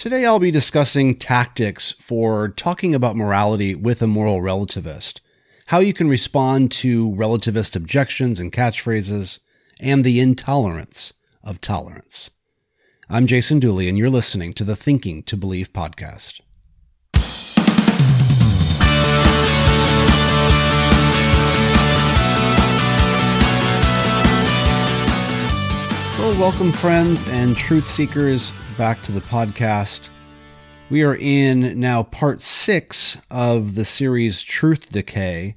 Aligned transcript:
Today 0.00 0.24
I'll 0.24 0.38
be 0.38 0.50
discussing 0.50 1.14
tactics 1.14 1.92
for 2.00 2.48
talking 2.48 2.94
about 2.94 3.18
morality 3.18 3.74
with 3.74 4.00
a 4.00 4.06
moral 4.06 4.40
relativist, 4.40 5.20
how 5.66 5.80
you 5.80 5.92
can 5.92 6.08
respond 6.08 6.70
to 6.72 7.10
relativist 7.10 7.76
objections 7.76 8.40
and 8.40 8.50
catchphrases, 8.50 9.40
and 9.78 10.02
the 10.02 10.18
intolerance 10.18 11.12
of 11.44 11.60
tolerance. 11.60 12.30
I'm 13.10 13.26
Jason 13.26 13.60
Dulle, 13.60 13.86
and 13.86 13.98
you're 13.98 14.08
listening 14.08 14.54
to 14.54 14.64
the 14.64 14.74
Thinking 14.74 15.22
to 15.24 15.36
Believe 15.36 15.70
podcast. 15.70 16.40
Welcome, 26.38 26.72
friends 26.72 27.28
and 27.28 27.56
truth 27.56 27.86
seekers, 27.88 28.52
back 28.78 29.02
to 29.02 29.12
the 29.12 29.20
podcast. 29.20 30.08
We 30.88 31.02
are 31.02 31.16
in 31.16 31.78
now 31.78 32.04
part 32.04 32.40
six 32.40 33.18
of 33.30 33.74
the 33.74 33.84
series 33.84 34.40
Truth 34.40 34.90
Decay, 34.90 35.56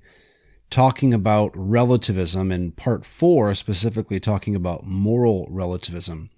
talking 0.70 1.14
about 1.14 1.52
relativism, 1.55 2.52
and 2.52 2.76
part 2.76 3.05
four 3.05 3.55
specifically 3.55 4.20
talking 4.20 4.55
about 4.55 4.86
moral 4.86 5.48
relativism. 5.50 6.31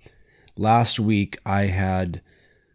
Last 0.57 0.99
week, 0.99 1.39
I 1.45 1.67
had 1.67 2.21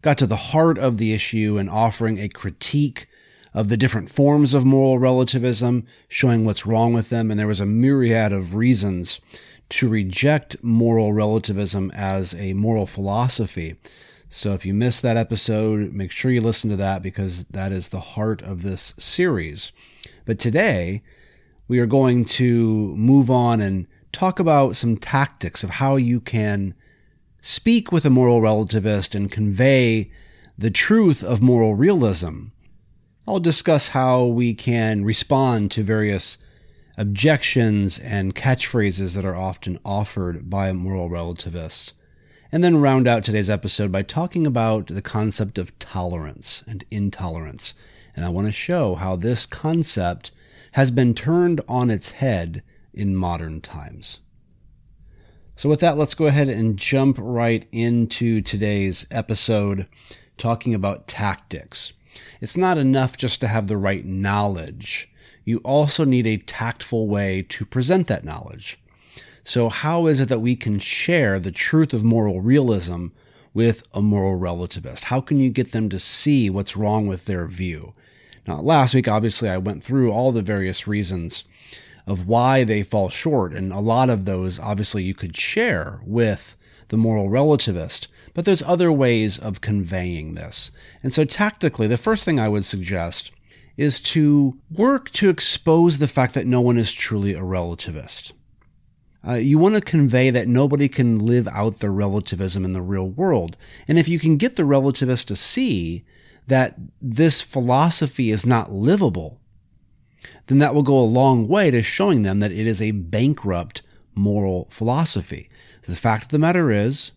got 0.03 0.19
to 0.19 0.27
the 0.27 0.37
heart 0.37 0.79
of 0.79 0.97
the 0.97 1.13
issue 1.13 1.57
and 1.57 1.71
offering 1.71 2.19
a 2.19 2.29
critique 2.29 3.07
of 3.53 3.69
the 3.69 3.77
different 3.77 4.11
forms 4.11 4.55
of 4.55 4.65
moral 4.65 4.99
relativism, 4.99 5.87
showing 6.09 6.45
what's 6.45 6.67
wrong 6.67 6.95
with 6.95 7.11
them, 7.11 7.31
and 7.31 7.39
there 7.39 7.47
was 7.47 7.61
a 7.61 7.67
myriad 7.67 8.33
of 8.33 8.55
reasons 8.55 9.21
to 9.71 9.89
reject 9.89 10.63
moral 10.63 11.13
relativism 11.13 11.91
as 11.95 12.35
a 12.35 12.55
moral 12.55 12.87
philosophy. 12.87 13.77
So 14.29 14.53
if 14.53 14.65
you 14.65 14.75
missed 14.75 15.03
that 15.03 15.17
episode, 15.17 15.93
make 15.93 16.13
sure 16.13 16.31
you 16.31 16.41
listen 16.41 16.71
to 16.71 16.77
that 16.77 17.03
because 17.03 17.45
that 17.47 17.73
is 17.73 17.89
the 17.89 18.01
heart 18.01 18.43
of 18.43 18.63
this 18.63 18.95
series. 18.99 19.73
But 20.25 20.39
today, 20.39 21.03
we 21.67 21.79
are 21.79 21.87
going 21.87 22.25
to 22.27 22.95
move 22.97 23.31
on 23.31 23.61
and 23.61 23.87
talk 24.13 24.39
about 24.39 24.77
some 24.77 24.97
tactics 24.97 25.65
of 25.65 25.71
how 25.71 25.97
you 25.97 26.21
can 26.21 26.75
speak 27.41 27.91
with 27.91 28.05
a 28.05 28.11
moral 28.11 28.41
relativist 28.41 29.15
and 29.15 29.31
convey 29.31 30.11
the 30.59 30.71
truth 30.71 31.25
of 31.25 31.41
moral 31.41 31.75
realism. 31.75 32.47
I'll 33.27 33.41
discuss 33.41 33.91
how 33.91 34.25
we 34.25 34.55
can 34.55 35.05
respond 35.05 35.71
to 35.73 35.83
various 35.83 36.39
objections 37.01 37.99
and 37.99 38.35
catchphrases 38.35 39.15
that 39.15 39.25
are 39.25 39.35
often 39.35 39.81
offered 39.87 40.51
by 40.51 40.71
moral 40.71 41.09
relativists. 41.09 41.95
And 42.53 42.63
then 42.63 42.77
round 42.77 43.09
out 43.09 43.25
today's 43.25 43.49
episode 43.49 43.91
by 43.91 44.03
talking 44.03 44.47
about 44.47 44.89
the 44.89 45.01
concept 45.01 45.57
of 45.57 45.77
tolerance 45.79 46.63
and 46.67 46.85
intolerance. 46.91 47.73
And 48.15 48.23
I 48.23 48.29
want 48.29 48.49
to 48.49 48.53
show 48.53 48.97
how 48.97 49.17
this 49.17 49.47
concept 49.47 50.31
has 50.73 50.91
been 50.91 51.15
turned 51.15 51.63
on 51.67 51.91
its 51.91 52.11
head 52.11 52.63
in 52.93 53.17
modern 53.17 53.63
times. 53.63 54.21
So, 55.57 55.71
with 55.71 55.81
that, 55.81 55.97
let's 55.97 56.15
go 56.15 56.27
ahead 56.27 56.51
and 56.51 56.77
jump 56.77 57.17
right 57.19 57.67
into 57.73 58.43
today's 58.43 59.07
episode 59.11 59.87
talking 60.37 60.75
about 60.75 61.09
tactics. 61.09 61.95
It's 62.43 62.59
not 62.59 62.77
enough 62.77 63.17
just 63.17 63.41
to 63.41 63.49
have 63.49 63.69
the 63.69 63.79
right 63.79 64.05
knowledge 64.05 65.10
you 65.51 65.59
also 65.65 66.05
need 66.05 66.27
a 66.27 66.39
tactful 66.39 67.09
way 67.09 67.45
to 67.49 67.67
present 67.67 68.07
that 68.07 68.25
knowledge. 68.25 68.79
So, 69.43 69.69
how 69.69 70.07
is 70.07 70.21
it 70.21 70.29
that 70.29 70.41
we 70.41 70.55
can 70.55 70.79
share 70.79 71.41
the 71.41 71.51
truth 71.51 71.93
of 71.93 72.05
moral 72.05 72.41
realism 72.41 73.09
with 73.53 73.83
a 73.93 74.01
moral 74.01 74.39
relativist? 74.39 75.05
How 75.05 75.21
can 75.21 75.41
you 75.41 75.51
get 75.51 75.73
them 75.73 75.89
to 75.89 75.99
see 75.99 76.49
what's 76.49 76.77
wrong 76.77 77.07
with 77.07 77.25
their 77.25 77.47
view? 77.47 77.93
Now, 78.47 78.61
last 78.61 78.95
week, 78.95 79.09
obviously, 79.09 79.49
I 79.49 79.59
went 79.59 79.83
through 79.83 80.13
all 80.13 80.31
the 80.31 80.43
various 80.43 80.87
reasons 80.87 81.45
of 82.07 82.27
why 82.27 82.65
they 82.65 82.83
fall 82.83 83.09
short, 83.09 83.53
and 83.53 83.73
a 83.73 83.81
lot 83.81 84.09
of 84.09 84.25
those, 84.25 84.59
obviously, 84.59 85.03
you 85.03 85.15
could 85.15 85.37
share 85.37 86.01
with 86.05 86.55
the 86.89 86.97
moral 86.97 87.29
relativist. 87.29 88.07
But 88.35 88.45
there's 88.45 88.63
other 88.63 88.93
ways 88.93 89.39
of 89.39 89.61
conveying 89.61 90.35
this. 90.35 90.71
And 91.03 91.13
so, 91.13 91.25
tactically, 91.25 91.89
the 91.89 91.97
first 91.97 92.25
thing 92.25 92.39
I 92.39 92.49
would 92.49 92.65
suggest 92.65 93.33
is 93.81 93.99
to 93.99 94.61
work 94.71 95.11
to 95.11 95.31
expose 95.31 95.97
the 95.97 96.07
fact 96.07 96.35
that 96.35 96.47
no 96.47 96.61
one 96.61 96.77
is 96.77 96.93
truly 96.93 97.33
a 97.33 97.41
relativist. 97.41 98.33
Uh, 99.27 99.33
you 99.33 99.59
want 99.59 99.75
to 99.75 99.81
convey 99.81 100.29
that 100.29 100.47
nobody 100.47 100.87
can 100.87 101.19
live 101.19 101.49
out 101.49 101.79
their 101.79 101.91
relativism 101.91 102.63
in 102.63 102.75
the 102.75 102.83
real 102.83 103.09
world. 103.09 103.57
And 103.89 103.99
if 103.99 104.07
you 104.07 104.19
can 104.19 104.37
get 104.37 104.57
the 104.57 104.65
relativist 104.65 105.25
to 105.29 105.37
see 105.37 106.05
that 106.47 106.77
this 107.01 107.41
philosophy 107.41 108.31
is 108.31 108.45
not 108.45 108.71
livable, 108.71 109.41
then 110.49 110.59
that 110.59 110.75
will 110.75 110.83
go 110.83 110.99
a 110.99 111.01
long 111.01 111.49
way 111.49 111.71
to 111.71 111.83
showing 111.83 112.23
them 112.23 112.41
that 112.41 112.53
it 112.53 112.67
is 112.67 112.83
a 112.83 112.91
bankrupt 112.91 113.81
moral 114.15 114.69
philosophy. 114.71 115.49
The 115.87 115.97
fact 115.97 116.25
of 116.25 116.31
the 116.33 116.39
matter 116.39 116.71
is, 116.71 117.13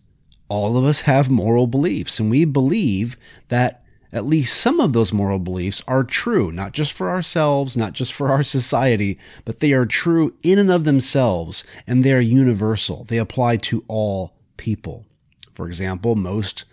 all 0.48 0.78
of 0.78 0.84
us 0.84 1.02
have 1.02 1.28
moral 1.28 1.66
beliefs, 1.66 2.18
and 2.18 2.30
we 2.30 2.46
believe 2.46 3.18
that 3.48 3.83
at 4.14 4.24
least 4.24 4.56
some 4.56 4.78
of 4.78 4.92
those 4.92 5.12
moral 5.12 5.40
beliefs 5.40 5.82
are 5.88 6.04
true, 6.04 6.52
not 6.52 6.72
just 6.72 6.92
for 6.92 7.10
ourselves, 7.10 7.76
not 7.76 7.92
just 7.92 8.12
for 8.12 8.28
our 8.28 8.44
society, 8.44 9.18
but 9.44 9.58
they 9.58 9.72
are 9.72 9.84
true 9.84 10.32
in 10.44 10.58
and 10.58 10.70
of 10.70 10.84
themselves, 10.84 11.64
and 11.84 12.04
they 12.04 12.12
are 12.12 12.20
universal. 12.20 13.04
They 13.04 13.18
apply 13.18 13.56
to 13.58 13.84
all 13.88 14.32
people. 14.56 15.04
For 15.52 15.66
example, 15.66 16.14
most 16.14 16.64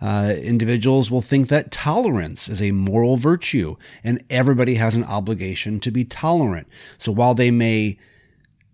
uh, 0.00 0.34
individuals 0.38 1.10
will 1.10 1.20
think 1.20 1.48
that 1.48 1.70
tolerance 1.70 2.48
is 2.48 2.62
a 2.62 2.72
moral 2.72 3.18
virtue, 3.18 3.76
and 4.02 4.24
everybody 4.30 4.76
has 4.76 4.96
an 4.96 5.04
obligation 5.04 5.80
to 5.80 5.90
be 5.90 6.06
tolerant. 6.06 6.66
So 6.96 7.12
while 7.12 7.34
they 7.34 7.50
may 7.50 7.98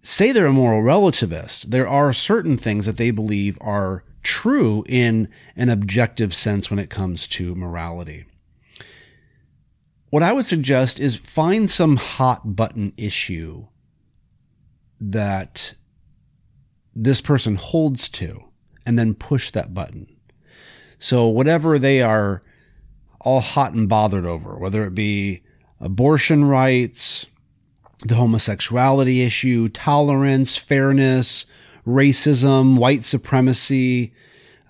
say 0.01 0.31
they're 0.31 0.47
a 0.47 0.53
moral 0.53 0.83
relativist, 0.83 1.65
there 1.65 1.89
are 1.89 2.13
certain 2.13 2.57
things 2.57 2.87
that 2.87 2.99
they 2.99 3.11
believe 3.11 3.59
are 3.61 4.05
true 4.23 4.85
in 4.89 5.29
an 5.55 5.69
objective 5.69 6.35
sense 6.35 6.71
when 6.71 6.79
it 6.79 6.91
comes 6.91 7.27
to 7.29 7.55
morality. 7.55 8.27
What 10.11 10.23
I 10.23 10.33
would 10.33 10.47
suggest 10.47 11.01
is 11.01 11.17
find 11.17 11.71
some 11.71 11.97
hot 11.97 12.57
button 12.57 12.93
issue 12.97 13.67
that 15.01 15.75
this 16.95 17.21
person 17.21 17.57
holds 17.57 18.09
to 18.09 18.45
and 18.87 18.99
then 18.99 19.15
push 19.15 19.51
that 19.51 19.75
button. 19.75 20.17
So, 20.99 21.27
whatever 21.29 21.79
they 21.79 22.01
are 22.01 22.41
all 23.21 23.41
hot 23.41 23.75
and 23.75 23.89
bothered 23.89 24.25
over, 24.25 24.57
whether 24.57 24.85
it 24.85 24.95
be 24.95 25.43
abortion 25.81 26.45
rights, 26.45 27.27
the 28.07 28.15
homosexuality 28.15 29.23
issue, 29.23 29.69
tolerance, 29.69 30.57
fairness, 30.57 31.45
racism, 31.87 32.79
white 32.79 33.05
supremacy, 33.05 34.13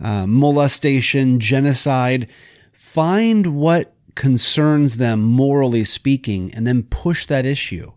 uh, 0.01 0.27
molestation, 0.27 1.41
genocide. 1.41 2.29
Find 2.73 3.57
what 3.57 3.95
concerns 4.15 4.97
them 4.97 5.23
morally 5.23 5.85
speaking 5.85 6.53
and 6.55 6.67
then 6.67 6.83
push 6.83 7.27
that 7.27 7.47
issue 7.47 7.93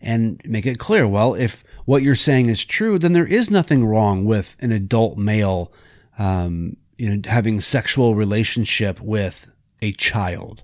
and 0.00 0.40
make 0.44 0.66
it 0.66 0.78
clear. 0.78 1.06
Well, 1.06 1.34
if 1.34 1.64
what 1.84 2.02
you're 2.02 2.14
saying 2.14 2.48
is 2.48 2.64
true, 2.64 2.98
then 2.98 3.12
there 3.12 3.26
is 3.26 3.50
nothing 3.50 3.84
wrong 3.84 4.24
with 4.24 4.56
an 4.60 4.72
adult 4.72 5.18
male, 5.18 5.72
um, 6.18 6.76
you 6.96 7.16
know, 7.16 7.30
having 7.30 7.60
sexual 7.60 8.14
relationship 8.14 9.00
with 9.00 9.48
a 9.82 9.92
child. 9.92 10.62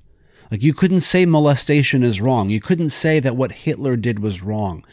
Like 0.50 0.62
you 0.62 0.74
couldn't 0.74 1.00
say 1.00 1.26
molestation 1.26 2.02
is 2.02 2.20
wrong. 2.20 2.50
You 2.50 2.60
couldn't 2.60 2.90
say 2.90 3.20
that 3.20 3.36
what 3.36 3.52
Hitler 3.52 3.96
did 3.96 4.20
was 4.20 4.42
wrong. 4.42 4.84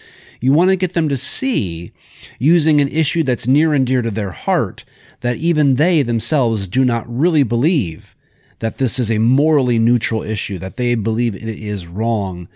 You 0.42 0.52
want 0.52 0.72
to 0.72 0.76
get 0.76 0.94
them 0.94 1.08
to 1.08 1.18
see, 1.18 1.94
using 2.40 2.82
an 2.82 2.88
issue 2.88 3.24
that's 3.24 3.48
near 3.48 3.74
and 3.74 3.86
dear 3.86 4.02
to 4.02 4.12
their 4.12 4.32
heart, 4.32 4.84
that 5.22 5.38
even 5.38 5.76
they 5.76 6.02
themselves 6.02 6.68
do 6.68 6.84
not 6.84 7.06
really 7.08 7.44
believe 7.44 8.16
that 8.60 8.80
this 8.80 9.00
is 9.00 9.10
a 9.10 9.20
morally 9.20 9.80
neutral 9.80 10.24
issue, 10.24 10.58
that 10.60 10.78
they 10.78 10.96
believe 10.96 11.36
it 11.36 11.44
is 11.44 11.88
wrong 11.88 12.48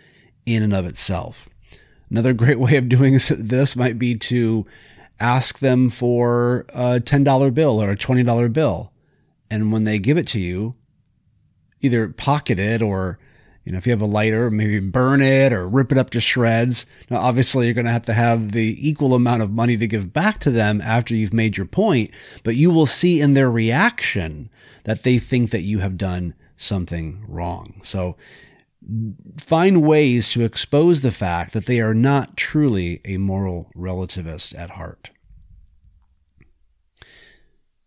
in 0.45 0.63
and 0.63 0.73
of 0.73 0.85
itself. 0.85 1.47
Another 2.09 2.33
great 2.33 2.59
way 2.59 2.75
of 2.75 2.89
doing 2.89 3.19
this 3.29 3.75
might 3.75 3.99
be 3.99 4.15
to 4.15 4.65
ask 5.19 5.59
them 5.59 5.89
for 5.89 6.65
a 6.69 6.99
$10 6.99 7.53
bill 7.53 7.81
or 7.81 7.91
a 7.91 7.97
$20 7.97 8.51
bill. 8.51 8.91
And 9.49 9.71
when 9.71 9.83
they 9.83 9.99
give 9.99 10.17
it 10.17 10.27
to 10.27 10.39
you, 10.39 10.73
either 11.81 12.09
pocket 12.09 12.59
it 12.59 12.81
or 12.81 13.19
you 13.65 13.71
know, 13.71 13.79
if 13.79 13.87
you 13.87 13.91
have 13.91 14.01
a 14.01 14.05
lighter, 14.05 14.51
maybe 14.51 14.79
burn 14.79 15.21
it 15.21 15.51
or 15.51 15.67
rip 15.67 15.91
it 15.91 15.97
up 15.97 16.11
to 16.11 16.21
shreds. 16.21 16.85
Now, 17.09 17.17
obviously, 17.17 17.65
you're 17.65 17.73
going 17.73 17.87
to 17.87 17.91
have 17.91 18.05
to 18.05 18.13
have 18.13 18.51
the 18.51 18.77
equal 18.87 19.15
amount 19.15 19.41
of 19.41 19.51
money 19.51 19.75
to 19.75 19.87
give 19.87 20.13
back 20.13 20.39
to 20.41 20.51
them 20.51 20.81
after 20.81 21.15
you've 21.15 21.33
made 21.33 21.57
your 21.57 21.65
point, 21.65 22.11
but 22.43 22.55
you 22.55 22.69
will 22.69 22.85
see 22.85 23.19
in 23.19 23.33
their 23.33 23.49
reaction 23.49 24.51
that 24.83 25.01
they 25.01 25.17
think 25.17 25.49
that 25.49 25.61
you 25.61 25.79
have 25.79 25.97
done 25.97 26.35
something 26.57 27.25
wrong. 27.27 27.81
So, 27.83 28.15
find 29.39 29.81
ways 29.81 30.31
to 30.33 30.43
expose 30.43 31.01
the 31.01 31.11
fact 31.11 31.53
that 31.53 31.65
they 31.65 31.81
are 31.81 31.95
not 31.95 32.37
truly 32.37 33.01
a 33.03 33.17
moral 33.17 33.71
relativist 33.75 34.57
at 34.57 34.71
heart. 34.71 35.09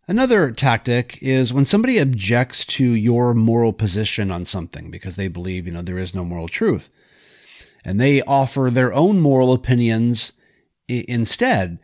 Another 0.08 0.50
tactic 0.50 1.18
is 1.22 1.52
when 1.52 1.66
somebody 1.66 1.98
objects 1.98 2.64
to 2.64 2.82
your 2.92 3.34
moral 3.34 3.74
position 3.74 4.30
on 4.30 4.46
something 4.46 4.90
because 4.90 5.16
they 5.16 5.28
believe, 5.28 5.66
you 5.66 5.72
know, 5.72 5.82
there 5.82 5.98
is 5.98 6.14
no 6.14 6.24
moral 6.24 6.48
truth. 6.48 6.88
And 7.84 8.00
they 8.00 8.22
offer 8.22 8.70
their 8.72 8.92
own 8.94 9.20
moral 9.20 9.52
opinions 9.52 10.32
I- 10.90 11.04
instead. 11.06 11.78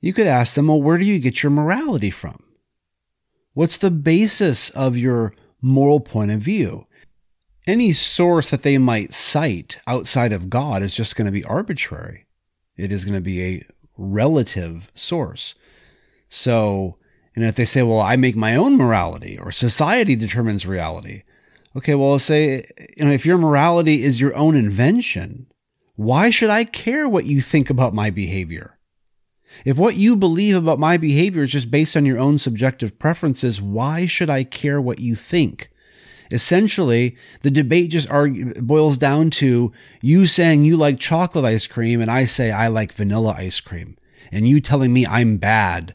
You 0.00 0.12
could 0.12 0.28
ask 0.28 0.54
them, 0.54 0.68
well, 0.68 0.80
where 0.80 0.98
do 0.98 1.04
you 1.04 1.18
get 1.18 1.42
your 1.42 1.50
morality 1.50 2.10
from? 2.10 2.38
What's 3.54 3.76
the 3.76 3.90
basis 3.90 4.70
of 4.70 4.96
your 4.96 5.34
moral 5.60 5.98
point 5.98 6.30
of 6.30 6.40
view? 6.40 6.86
Any 7.66 7.92
source 7.92 8.50
that 8.50 8.62
they 8.62 8.78
might 8.78 9.12
cite 9.12 9.78
outside 9.86 10.32
of 10.32 10.48
God 10.50 10.82
is 10.82 10.94
just 10.94 11.16
going 11.16 11.26
to 11.26 11.32
be 11.32 11.44
arbitrary. 11.44 12.26
It 12.76 12.92
is 12.92 13.04
going 13.04 13.14
to 13.14 13.20
be 13.20 13.42
a 13.42 13.66
relative 13.96 14.92
source. 14.94 15.56
So, 16.28 16.98
and 17.34 17.44
if 17.44 17.56
they 17.56 17.64
say, 17.64 17.82
well, 17.82 18.00
I 18.00 18.16
make 18.16 18.36
my 18.36 18.54
own 18.54 18.76
morality 18.76 19.38
or 19.38 19.50
society 19.50 20.14
determines 20.14 20.66
reality. 20.66 21.22
Okay, 21.76 21.94
well, 21.94 22.18
say, 22.18 22.66
you 22.96 23.04
know, 23.04 23.10
if 23.10 23.26
your 23.26 23.38
morality 23.38 24.04
is 24.04 24.20
your 24.20 24.34
own 24.36 24.54
invention, 24.54 25.48
why 25.96 26.30
should 26.30 26.50
I 26.50 26.64
care 26.64 27.08
what 27.08 27.24
you 27.24 27.40
think 27.40 27.70
about 27.70 27.94
my 27.94 28.10
behavior? 28.10 28.78
If 29.64 29.76
what 29.76 29.96
you 29.96 30.16
believe 30.16 30.56
about 30.56 30.78
my 30.78 30.96
behavior 30.96 31.42
is 31.42 31.50
just 31.50 31.70
based 31.70 31.96
on 31.96 32.06
your 32.06 32.18
own 32.18 32.38
subjective 32.38 32.98
preferences, 32.98 33.60
why 33.60 34.06
should 34.06 34.30
I 34.30 34.44
care 34.44 34.80
what 34.80 35.00
you 35.00 35.14
think? 35.14 35.70
Essentially, 36.30 37.16
the 37.42 37.50
debate 37.50 37.90
just 37.90 38.10
argue, 38.10 38.54
boils 38.54 38.98
down 38.98 39.30
to 39.30 39.72
you 40.00 40.26
saying 40.26 40.64
you 40.64 40.76
like 40.76 40.98
chocolate 40.98 41.44
ice 41.44 41.66
cream 41.66 42.00
and 42.00 42.10
I 42.10 42.24
say 42.24 42.50
I 42.50 42.68
like 42.68 42.92
vanilla 42.92 43.34
ice 43.36 43.60
cream, 43.60 43.96
and 44.32 44.48
you 44.48 44.60
telling 44.60 44.92
me 44.92 45.06
I'm 45.06 45.36
bad 45.36 45.94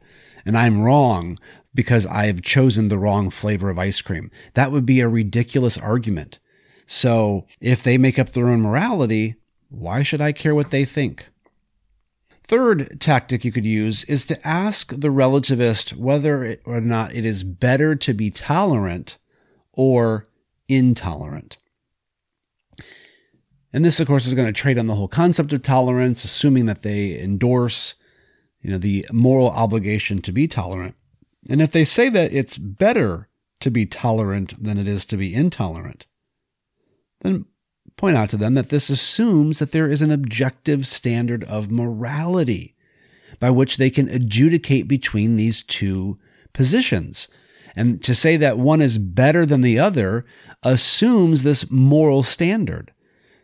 and 0.50 0.58
I'm 0.58 0.82
wrong 0.82 1.38
because 1.76 2.08
I've 2.08 2.42
chosen 2.42 2.88
the 2.88 2.98
wrong 2.98 3.30
flavor 3.30 3.70
of 3.70 3.78
ice 3.78 4.02
cream. 4.02 4.32
That 4.56 4.72
would 4.72 4.84
be 4.84 5.00
a 5.00 5.08
ridiculous 5.08 5.78
argument. 5.78 6.40
So 6.88 7.46
if 7.62 7.84
they 7.84 8.00
make 8.00 8.18
up 8.18 8.30
their 8.30 8.48
own 8.48 8.62
morality, 8.62 9.36
why 9.70 10.02
should 10.02 10.22
I 10.22 10.32
care 10.32 10.56
what 10.56 10.72
they 10.72 10.86
think? 10.86 11.30
Third 12.48 13.00
tactic 13.00 13.46
you 13.46 13.52
could 13.52 13.68
use 13.68 14.04
is 14.06 14.26
to 14.26 14.48
ask 14.48 14.90
the 14.90 15.10
relativist 15.10 15.96
whether 15.96 16.58
or 16.66 16.82
not 16.82 17.14
it 17.14 17.26
is 17.26 17.44
better 17.44 17.96
to 17.98 18.14
be 18.16 18.32
tolerant 18.32 19.20
or 19.72 20.26
intolerant. 20.68 21.58
And 23.72 23.86
this, 23.86 24.00
of 24.00 24.08
course, 24.08 24.26
is 24.26 24.34
going 24.34 24.48
to 24.48 24.52
trade 24.52 24.80
on 24.80 24.88
the 24.88 24.96
whole 24.96 25.08
concept 25.08 25.54
of 25.54 25.62
tolerance, 25.62 26.24
assuming 26.24 26.66
that 26.66 26.82
they 26.82 27.20
endorse, 27.20 27.94
you 28.62 28.72
know, 28.72 28.78
the 28.78 29.06
moral 29.12 29.50
obligation 29.50 30.22
to 30.22 30.32
be 30.32 30.48
tolerant. 30.48 30.96
And 31.50 31.62
if 31.62 31.72
they 31.72 31.86
say 31.86 32.10
that 32.10 32.34
it's 32.34 32.58
better 32.58 33.30
to 33.62 33.72
be 33.72 33.86
tolerant 33.86 34.62
than 34.62 34.78
it 34.78 34.88
is 34.88 35.06
to 35.06 35.18
be 35.18 35.34
intolerant, 35.34 36.06
then 37.22 37.46
point 37.98 38.18
out 38.18 38.30
to 38.30 38.38
them 38.38 38.54
that 38.56 38.70
this 38.70 38.90
assumes 38.90 39.60
that 39.60 39.72
there 39.72 39.90
is 39.90 40.02
an 40.02 40.12
objective 40.12 40.88
standard 40.88 41.44
of 41.46 41.72
morality 41.72 42.76
by 43.40 43.50
which 43.50 43.78
they 43.78 43.90
can 43.90 44.08
adjudicate 44.10 44.88
between 44.88 45.36
these 45.36 45.64
two 45.64 46.18
positions. 46.54 47.28
And 47.76 48.02
to 48.04 48.16
say 48.16 48.38
that 48.38 48.58
one 48.58 48.82
is 48.82 48.98
better 48.98 49.46
than 49.46 49.62
the 49.62 49.80
other 49.80 50.26
assumes 50.64 51.44
this 51.44 51.70
moral 51.70 52.24
standard. 52.24 52.92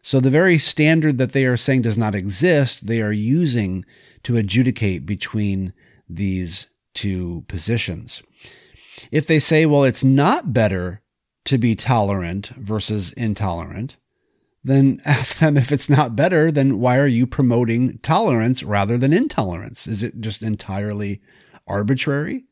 So 0.02 0.20
the 0.20 0.30
very 0.30 0.58
standard 0.58 1.18
that 1.18 1.32
they 1.32 1.46
are 1.46 1.58
saying 1.58 1.84
does 1.84 1.98
not 1.98 2.16
exist, 2.16 2.88
they 2.88 3.02
are 3.02 3.12
using 3.12 3.86
to 4.26 4.38
adjudicate 4.38 5.06
between 5.06 5.72
these 6.10 6.68
two 6.94 7.46
positions. 7.48 8.24
If 9.12 9.28
they 9.28 9.40
say, 9.40 9.66
well, 9.66 9.84
it's 9.84 10.04
not 10.04 10.54
better 10.54 11.02
to 11.46 11.58
be 11.58 11.76
tolerant 11.76 12.48
versus 12.58 13.12
intolerant, 13.14 13.98
then 14.64 15.00
ask 15.06 15.38
them 15.38 15.58
if 15.58 15.72
it's 15.72 15.90
not 15.90 16.16
better, 16.16 16.52
then 16.52 16.80
why 16.80 16.98
are 16.98 17.08
you 17.08 17.28
promoting 17.28 18.00
tolerance 18.00 18.64
rather 18.64 18.98
than 18.98 19.14
intolerance? 19.14 19.88
Is 19.88 20.02
it 20.02 20.20
just 20.20 20.42
entirely 20.42 21.22
arbitrary? 21.68 22.46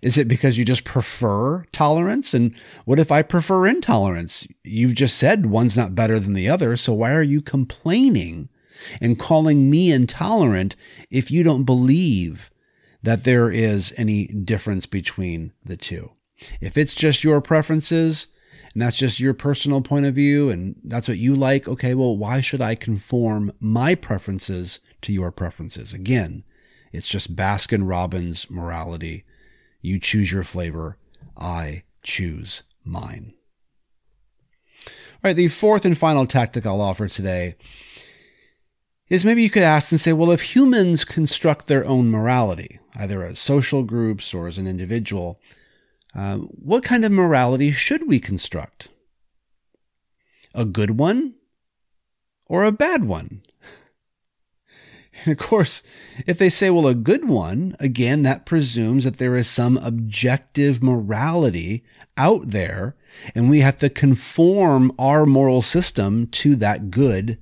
Is 0.00 0.16
it 0.16 0.28
because 0.28 0.56
you 0.56 0.64
just 0.64 0.84
prefer 0.84 1.64
tolerance? 1.72 2.32
And 2.32 2.54
what 2.86 2.98
if 2.98 3.12
I 3.12 3.20
prefer 3.20 3.66
intolerance? 3.66 4.46
You've 4.64 4.94
just 4.94 5.18
said 5.18 5.46
one's 5.46 5.76
not 5.76 5.94
better 5.94 6.18
than 6.18 6.32
the 6.32 6.48
other. 6.48 6.76
So 6.78 6.94
why 6.94 7.12
are 7.12 7.22
you 7.22 7.42
complaining 7.42 8.48
and 9.00 9.18
calling 9.18 9.70
me 9.70 9.92
intolerant 9.92 10.76
if 11.10 11.30
you 11.30 11.42
don't 11.42 11.64
believe 11.64 12.50
that 13.02 13.24
there 13.24 13.50
is 13.50 13.92
any 13.96 14.26
difference 14.26 14.86
between 14.86 15.52
the 15.64 15.76
two? 15.76 16.10
If 16.60 16.76
it's 16.76 16.94
just 16.94 17.24
your 17.24 17.40
preferences, 17.40 18.28
and 18.72 18.82
that's 18.82 18.96
just 18.96 19.20
your 19.20 19.34
personal 19.34 19.82
point 19.82 20.06
of 20.06 20.14
view 20.14 20.48
and 20.48 20.80
that's 20.84 21.08
what 21.08 21.18
you 21.18 21.34
like, 21.34 21.68
okay, 21.68 21.94
well, 21.94 22.16
why 22.16 22.40
should 22.40 22.62
I 22.62 22.74
conform 22.74 23.52
my 23.60 23.94
preferences 23.94 24.80
to 25.02 25.12
your 25.12 25.30
preferences? 25.30 25.92
Again, 25.92 26.44
it's 26.90 27.08
just 27.08 27.36
Baskin 27.36 27.88
Robbins 27.88 28.48
morality. 28.50 29.24
You 29.80 29.98
choose 29.98 30.32
your 30.32 30.44
flavor, 30.44 30.96
I 31.36 31.82
choose 32.02 32.62
mine. 32.84 33.34
All 34.86 35.28
right, 35.28 35.36
the 35.36 35.48
fourth 35.48 35.84
and 35.84 35.96
final 35.96 36.26
tactic 36.26 36.66
I'll 36.66 36.80
offer 36.80 37.08
today 37.08 37.56
is 39.12 39.26
maybe 39.26 39.42
you 39.42 39.50
could 39.50 39.62
ask 39.62 39.92
and 39.92 40.00
say, 40.00 40.10
well, 40.14 40.30
if 40.30 40.54
humans 40.56 41.04
construct 41.04 41.66
their 41.66 41.84
own 41.86 42.10
morality, 42.10 42.80
either 42.94 43.22
as 43.22 43.38
social 43.38 43.82
groups 43.82 44.32
or 44.32 44.48
as 44.48 44.56
an 44.56 44.66
individual, 44.66 45.38
uh, 46.14 46.38
what 46.38 46.82
kind 46.82 47.04
of 47.04 47.12
morality 47.12 47.70
should 47.70 48.08
we 48.08 48.18
construct? 48.18 48.88
A 50.54 50.64
good 50.64 50.98
one 50.98 51.34
or 52.46 52.64
a 52.64 52.72
bad 52.72 53.04
one? 53.04 53.42
And 55.24 55.32
of 55.32 55.38
course, 55.38 55.82
if 56.26 56.38
they 56.38 56.48
say, 56.48 56.70
well, 56.70 56.86
a 56.86 56.94
good 56.94 57.28
one, 57.28 57.76
again, 57.78 58.22
that 58.22 58.46
presumes 58.46 59.04
that 59.04 59.18
there 59.18 59.36
is 59.36 59.46
some 59.46 59.76
objective 59.76 60.82
morality 60.82 61.84
out 62.16 62.48
there, 62.48 62.96
and 63.34 63.50
we 63.50 63.60
have 63.60 63.76
to 63.80 63.90
conform 63.90 64.90
our 64.98 65.26
moral 65.26 65.60
system 65.60 66.28
to 66.28 66.56
that 66.56 66.90
good 66.90 67.38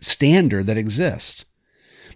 standard 0.00 0.66
that 0.66 0.76
exists. 0.76 1.44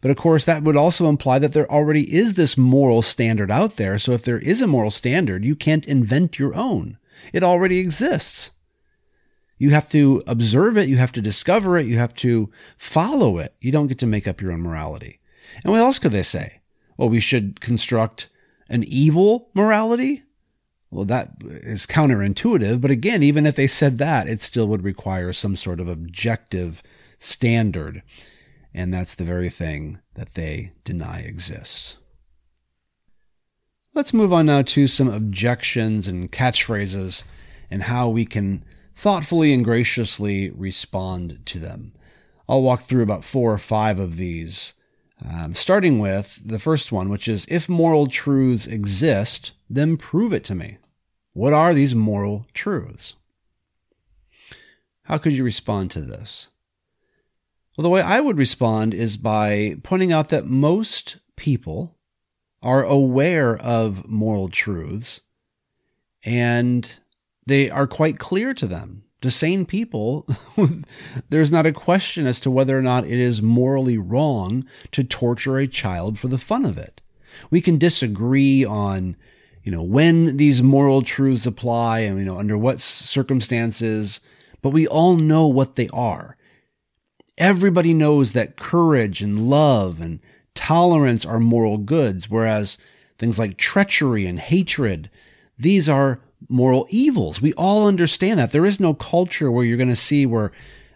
But 0.00 0.10
of 0.10 0.16
course, 0.16 0.44
that 0.44 0.62
would 0.62 0.76
also 0.76 1.08
imply 1.08 1.38
that 1.38 1.52
there 1.52 1.70
already 1.70 2.12
is 2.14 2.34
this 2.34 2.56
moral 2.56 3.02
standard 3.02 3.50
out 3.50 3.76
there. 3.76 3.98
So 3.98 4.12
if 4.12 4.22
there 4.22 4.38
is 4.38 4.62
a 4.62 4.66
moral 4.66 4.90
standard, 4.90 5.44
you 5.44 5.54
can't 5.54 5.86
invent 5.86 6.38
your 6.38 6.54
own. 6.54 6.98
It 7.32 7.42
already 7.42 7.78
exists. 7.78 8.52
You 9.58 9.70
have 9.70 9.90
to 9.90 10.22
observe 10.26 10.78
it, 10.78 10.88
you 10.88 10.96
have 10.96 11.12
to 11.12 11.20
discover 11.20 11.76
it, 11.76 11.86
you 11.86 11.98
have 11.98 12.14
to 12.14 12.50
follow 12.78 13.36
it. 13.36 13.54
You 13.60 13.70
don't 13.70 13.88
get 13.88 13.98
to 13.98 14.06
make 14.06 14.26
up 14.26 14.40
your 14.40 14.52
own 14.52 14.62
morality. 14.62 15.20
And 15.62 15.70
what 15.70 15.80
else 15.80 15.98
could 15.98 16.12
they 16.12 16.22
say? 16.22 16.60
Well, 16.96 17.10
we 17.10 17.20
should 17.20 17.60
construct 17.60 18.30
an 18.70 18.84
evil 18.84 19.50
morality? 19.52 20.22
Well, 20.90 21.04
that 21.04 21.32
is 21.42 21.86
counterintuitive. 21.86 22.80
But 22.80 22.90
again, 22.90 23.22
even 23.22 23.44
if 23.44 23.56
they 23.56 23.66
said 23.66 23.98
that, 23.98 24.28
it 24.28 24.40
still 24.40 24.66
would 24.68 24.82
require 24.82 25.32
some 25.32 25.56
sort 25.56 25.80
of 25.80 25.88
objective 25.88 26.82
standard. 27.20 28.02
And 28.74 28.92
that's 28.92 29.14
the 29.14 29.24
very 29.24 29.50
thing 29.50 30.00
that 30.14 30.34
they 30.34 30.72
deny 30.84 31.20
exists. 31.20 31.98
Let's 33.94 34.14
move 34.14 34.32
on 34.32 34.46
now 34.46 34.62
to 34.62 34.86
some 34.86 35.08
objections 35.08 36.08
and 36.08 36.30
catchphrases 36.30 37.24
and 37.70 37.84
how 37.84 38.08
we 38.08 38.24
can 38.24 38.64
thoughtfully 38.94 39.52
and 39.52 39.64
graciously 39.64 40.50
respond 40.50 41.40
to 41.46 41.58
them. 41.58 41.92
I'll 42.48 42.62
walk 42.62 42.82
through 42.82 43.02
about 43.02 43.24
four 43.24 43.52
or 43.52 43.58
five 43.58 43.98
of 43.98 44.16
these, 44.16 44.74
um, 45.28 45.54
starting 45.54 45.98
with 45.98 46.40
the 46.44 46.58
first 46.58 46.92
one, 46.92 47.08
which 47.08 47.28
is 47.28 47.46
if 47.48 47.68
moral 47.68 48.06
truths 48.06 48.66
exist, 48.66 49.52
then 49.68 49.96
prove 49.96 50.32
it 50.32 50.44
to 50.44 50.54
me. 50.54 50.78
What 51.32 51.52
are 51.52 51.74
these 51.74 51.94
moral 51.94 52.46
truths? 52.52 53.14
How 55.04 55.18
could 55.18 55.32
you 55.32 55.44
respond 55.44 55.90
to 55.92 56.00
this? 56.00 56.48
Well, 57.80 57.84
the 57.84 57.94
way 57.94 58.02
I 58.02 58.20
would 58.20 58.36
respond 58.36 58.92
is 58.92 59.16
by 59.16 59.76
pointing 59.82 60.12
out 60.12 60.28
that 60.28 60.44
most 60.44 61.16
people 61.34 61.96
are 62.62 62.84
aware 62.84 63.56
of 63.56 64.06
moral 64.06 64.50
truths 64.50 65.22
and 66.22 66.92
they 67.46 67.70
are 67.70 67.86
quite 67.86 68.18
clear 68.18 68.52
to 68.52 68.66
them. 68.66 69.04
To 69.22 69.30
sane 69.30 69.64
people, 69.64 70.26
there's 71.30 71.50
not 71.50 71.64
a 71.64 71.72
question 71.72 72.26
as 72.26 72.38
to 72.40 72.50
whether 72.50 72.78
or 72.78 72.82
not 72.82 73.06
it 73.06 73.18
is 73.18 73.40
morally 73.40 73.96
wrong 73.96 74.66
to 74.92 75.02
torture 75.02 75.56
a 75.56 75.66
child 75.66 76.18
for 76.18 76.28
the 76.28 76.36
fun 76.36 76.66
of 76.66 76.76
it. 76.76 77.00
We 77.50 77.62
can 77.62 77.78
disagree 77.78 78.62
on, 78.62 79.16
you 79.64 79.72
know, 79.72 79.82
when 79.82 80.36
these 80.36 80.62
moral 80.62 81.00
truths 81.00 81.46
apply 81.46 82.00
and, 82.00 82.18
you 82.18 82.26
know, 82.26 82.36
under 82.36 82.58
what 82.58 82.82
circumstances, 82.82 84.20
but 84.60 84.68
we 84.68 84.86
all 84.86 85.16
know 85.16 85.46
what 85.46 85.76
they 85.76 85.88
are. 85.94 86.36
Everybody 87.40 87.94
knows 87.94 88.32
that 88.32 88.56
courage 88.56 89.22
and 89.22 89.50
love 89.50 90.00
and 90.00 90.20
tolerance 90.54 91.24
are 91.24 91.40
moral 91.40 91.78
goods, 91.78 92.28
whereas 92.28 92.76
things 93.18 93.38
like 93.38 93.56
treachery 93.56 94.26
and 94.26 94.38
hatred. 94.38 95.10
These 95.58 95.88
are 95.88 96.20
moral 96.48 96.86
evils. 96.90 97.40
We 97.40 97.54
all 97.54 97.86
understand 97.86 98.38
that. 98.38 98.52
There 98.52 98.66
is 98.66 98.78
no 98.78 98.94
culture 98.94 99.50
where 99.50 99.64
you're 99.64 99.76
going 99.78 99.88
to 99.88 99.96
see 99.96 100.26
where, 100.26 100.52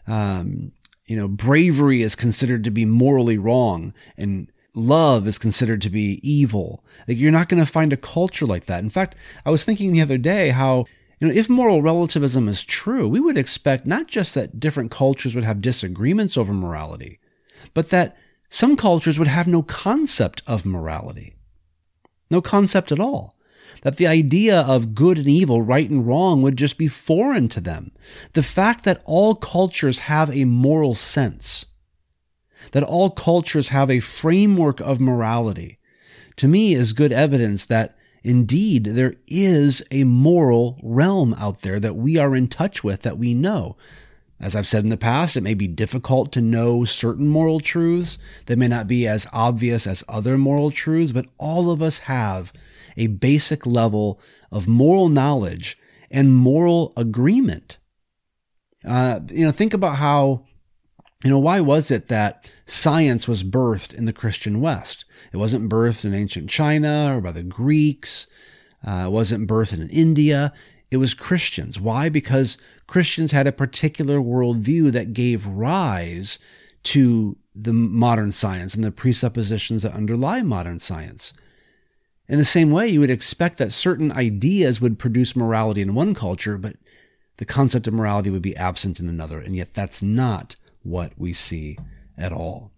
um, 0.07 0.73
you 1.07 1.17
know, 1.17 1.29
bravery 1.29 2.03
is 2.03 2.15
considered 2.15 2.63
to 2.65 2.71
be 2.71 2.85
morally 2.85 3.39
wrong 3.39 3.95
and 4.17 4.49
love 4.75 5.27
is 5.27 5.39
considered 5.39 5.81
to 5.83 5.91
be 5.91 6.21
evil. 6.23 6.85
Like 7.09 7.17
you're 7.17 7.33
not 7.33 7.49
going 7.49 7.65
to 7.65 7.71
find 7.71 7.93
a 7.93 7.97
culture 7.97 8.47
like 8.47 8.67
that. 8.67 8.83
In 8.83 8.91
fact, 8.91 9.15
I 9.47 9.51
was 9.51 9.65
thinking 9.65 9.93
the 9.93 10.03
other 10.03 10.19
day 10.19 10.51
how 10.51 10.85
you 11.25 11.33
know, 11.33 11.41
if 11.41 11.49
moral 11.49 11.81
relativism 11.81 12.49
is 12.49 12.63
true, 12.63 13.09
we 13.09 13.19
would 13.19 13.39
expect 13.39 13.87
not 13.87 14.09
just 14.09 14.35
that 14.35 14.61
different 14.61 14.91
cultures 14.91 15.35
would 15.35 15.45
have 15.45 15.63
disagreements 15.63 16.37
over 16.37 16.53
morality, 16.53 17.19
but 17.73 17.89
that 17.89 18.15
some 18.51 18.77
cultures 18.77 19.19
would 19.19 19.29
have 19.29 19.47
no 19.47 19.63
concept 19.63 20.43
of 20.47 20.67
morality. 20.67 21.35
No 22.31 22.43
concept 22.43 22.93
at 22.93 23.01
all. 23.01 23.39
That 23.81 23.97
the 23.97 24.07
idea 24.07 24.61
of 24.61 24.95
good 24.95 25.17
and 25.17 25.27
evil, 25.27 25.63
right 25.63 25.89
and 25.89 26.07
wrong 26.07 26.43
would 26.43 26.57
just 26.57 26.77
be 26.77 26.89
foreign 26.89 27.49
to 27.49 27.61
them. 27.61 27.93
The 28.35 28.43
fact 28.43 28.85
that 28.85 29.03
all 29.07 29.35
cultures 29.35 30.01
have 30.01 30.31
a 30.31 30.45
moral 30.45 30.95
sense, 30.95 31.65
that 32.73 32.83
all 32.83 33.09
cultures 33.09 33.71
have 33.71 33.91
a 33.91 34.01
framework 34.01 34.79
of 34.81 35.01
morality, 35.01 35.79
to 36.37 36.49
me 36.49 36.75
is 36.75 36.93
good 36.93 37.15
evidence 37.15 37.65
that 37.67 37.97
indeed 38.25 38.85
there 38.85 39.15
is 39.29 39.83
a 39.91 40.05
moral 40.05 40.81
realm 40.83 41.35
out 41.35 41.61
there 41.61 41.79
that 41.79 41.95
we 41.95 42.19
are 42.19 42.35
in 42.35 42.49
touch 42.49 42.83
with, 42.83 43.03
that 43.03 43.19
we 43.19 43.35
know. 43.35 43.77
As 44.41 44.57
I've 44.57 44.67
said 44.67 44.83
in 44.83 44.91
the 44.91 44.97
past, 44.97 45.37
it 45.37 45.43
may 45.43 45.55
be 45.55 45.69
difficult 45.69 46.33
to 46.33 46.41
know 46.41 46.85
certain 46.85 47.29
moral 47.29 47.61
truths 47.61 48.19
that 48.47 48.59
may 48.59 48.67
not 48.67 48.89
be 48.89 49.07
as 49.07 49.27
obvious 49.33 49.87
as 49.87 50.03
other 50.09 50.37
moral 50.37 50.71
truths, 50.71 51.13
but 51.13 51.27
all 51.39 51.71
of 51.71 51.81
us 51.81 51.99
have 51.99 52.53
a 52.97 53.07
basic 53.07 53.65
level 53.67 54.21
of 54.51 54.67
moral 54.67 55.09
knowledge 55.09 55.79
and 56.11 56.35
moral 56.35 56.93
agreement. 56.97 57.79
Uh, 58.87 59.21
you 59.31 59.45
know, 59.45 59.53
think 59.53 59.73
about 59.73 59.97
how 59.97 60.45
you 61.25 61.31
know, 61.31 61.39
why 61.39 61.61
was 61.61 61.91
it 61.91 62.09
that 62.09 62.47
science 62.67 63.27
was 63.27 63.43
birthed 63.43 63.95
in 63.95 64.05
the 64.05 64.13
Christian 64.13 64.61
West? 64.61 65.07
It 65.33 65.39
wasn't 65.39 65.71
birthed 65.71 66.05
in 66.05 66.13
ancient 66.13 66.51
China 66.51 67.17
or 67.17 67.23
by 67.23 67.33
the 67.33 67.43
Greeks. 67.43 68.27
Uh, 68.87 69.05
it 69.07 69.11
wasn't 69.11 69.49
birthed 69.49 69.81
in 69.81 69.89
India. 69.89 70.53
It 70.91 70.99
was 70.99 71.15
Christians. 71.15 71.81
Why? 71.81 72.11
Because 72.11 72.59
Christians 72.87 73.33
had 73.33 73.47
a 73.47 73.53
particular 73.53 74.19
worldview 74.19 74.93
that 74.93 75.15
gave 75.15 75.47
rise 75.47 76.39
to 76.85 77.39
the 77.55 77.73
modern 77.73 78.31
science 78.31 78.75
and 78.75 78.85
the 78.85 78.91
presuppositions 78.91 79.83
that 79.83 79.95
underlie 79.95 80.43
modern 80.43 80.79
science. 80.79 81.33
In 82.29 82.37
the 82.39 82.45
same 82.45 82.71
way, 82.71 82.89
you 82.89 83.01
would 83.01 83.11
expect 83.11 83.57
that 83.59 83.73
certain 83.73 84.13
ideas 84.13 84.81
would 84.81 84.99
produce 84.99 85.35
morality 85.35 85.81
in 85.81 85.95
one 85.95 86.13
culture, 86.15 86.59
but 86.59 86.77
the 87.39 87.45
concept 87.47 87.89
of 87.89 87.95
morality 87.95 88.29
would 88.29 88.43
be 88.43 88.57
absent 88.57 89.01
in 89.01 89.09
another. 89.09 89.39
And 89.41 89.57
yet, 89.57 89.73
that's 89.73 90.03
not 90.03 90.57
what 90.85 91.13
we 91.17 91.33
see 91.33 91.77
at 92.17 92.33
all. 92.33 92.71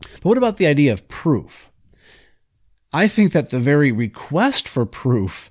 But 0.00 0.24
what 0.24 0.38
about 0.38 0.56
the 0.56 0.66
idea 0.66 0.92
of 0.92 1.08
proof? 1.08 1.70
I 2.92 3.08
think 3.08 3.32
that 3.32 3.50
the 3.50 3.60
very 3.60 3.92
request 3.92 4.66
for 4.66 4.84
proof 4.84 5.50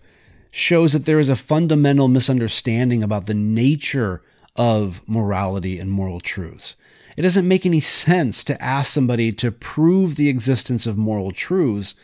shows 0.51 0.93
that 0.93 1.05
there 1.05 1.19
is 1.19 1.29
a 1.29 1.35
fundamental 1.35 2.07
misunderstanding 2.07 3.03
about 3.03 3.25
the 3.25 3.33
nature 3.33 4.21
of 4.55 5.01
morality 5.07 5.79
and 5.79 5.91
moral 5.91 6.19
truths. 6.19 6.75
It 7.17 7.21
doesn't 7.21 7.47
make 7.47 7.65
any 7.65 7.79
sense 7.79 8.43
to 8.45 8.61
ask 8.61 8.91
somebody 8.91 9.31
to 9.33 9.51
prove 9.51 10.15
the 10.15 10.29
existence 10.29 10.85
of 10.85 10.97
moral 10.97 11.31
truths 11.31 11.95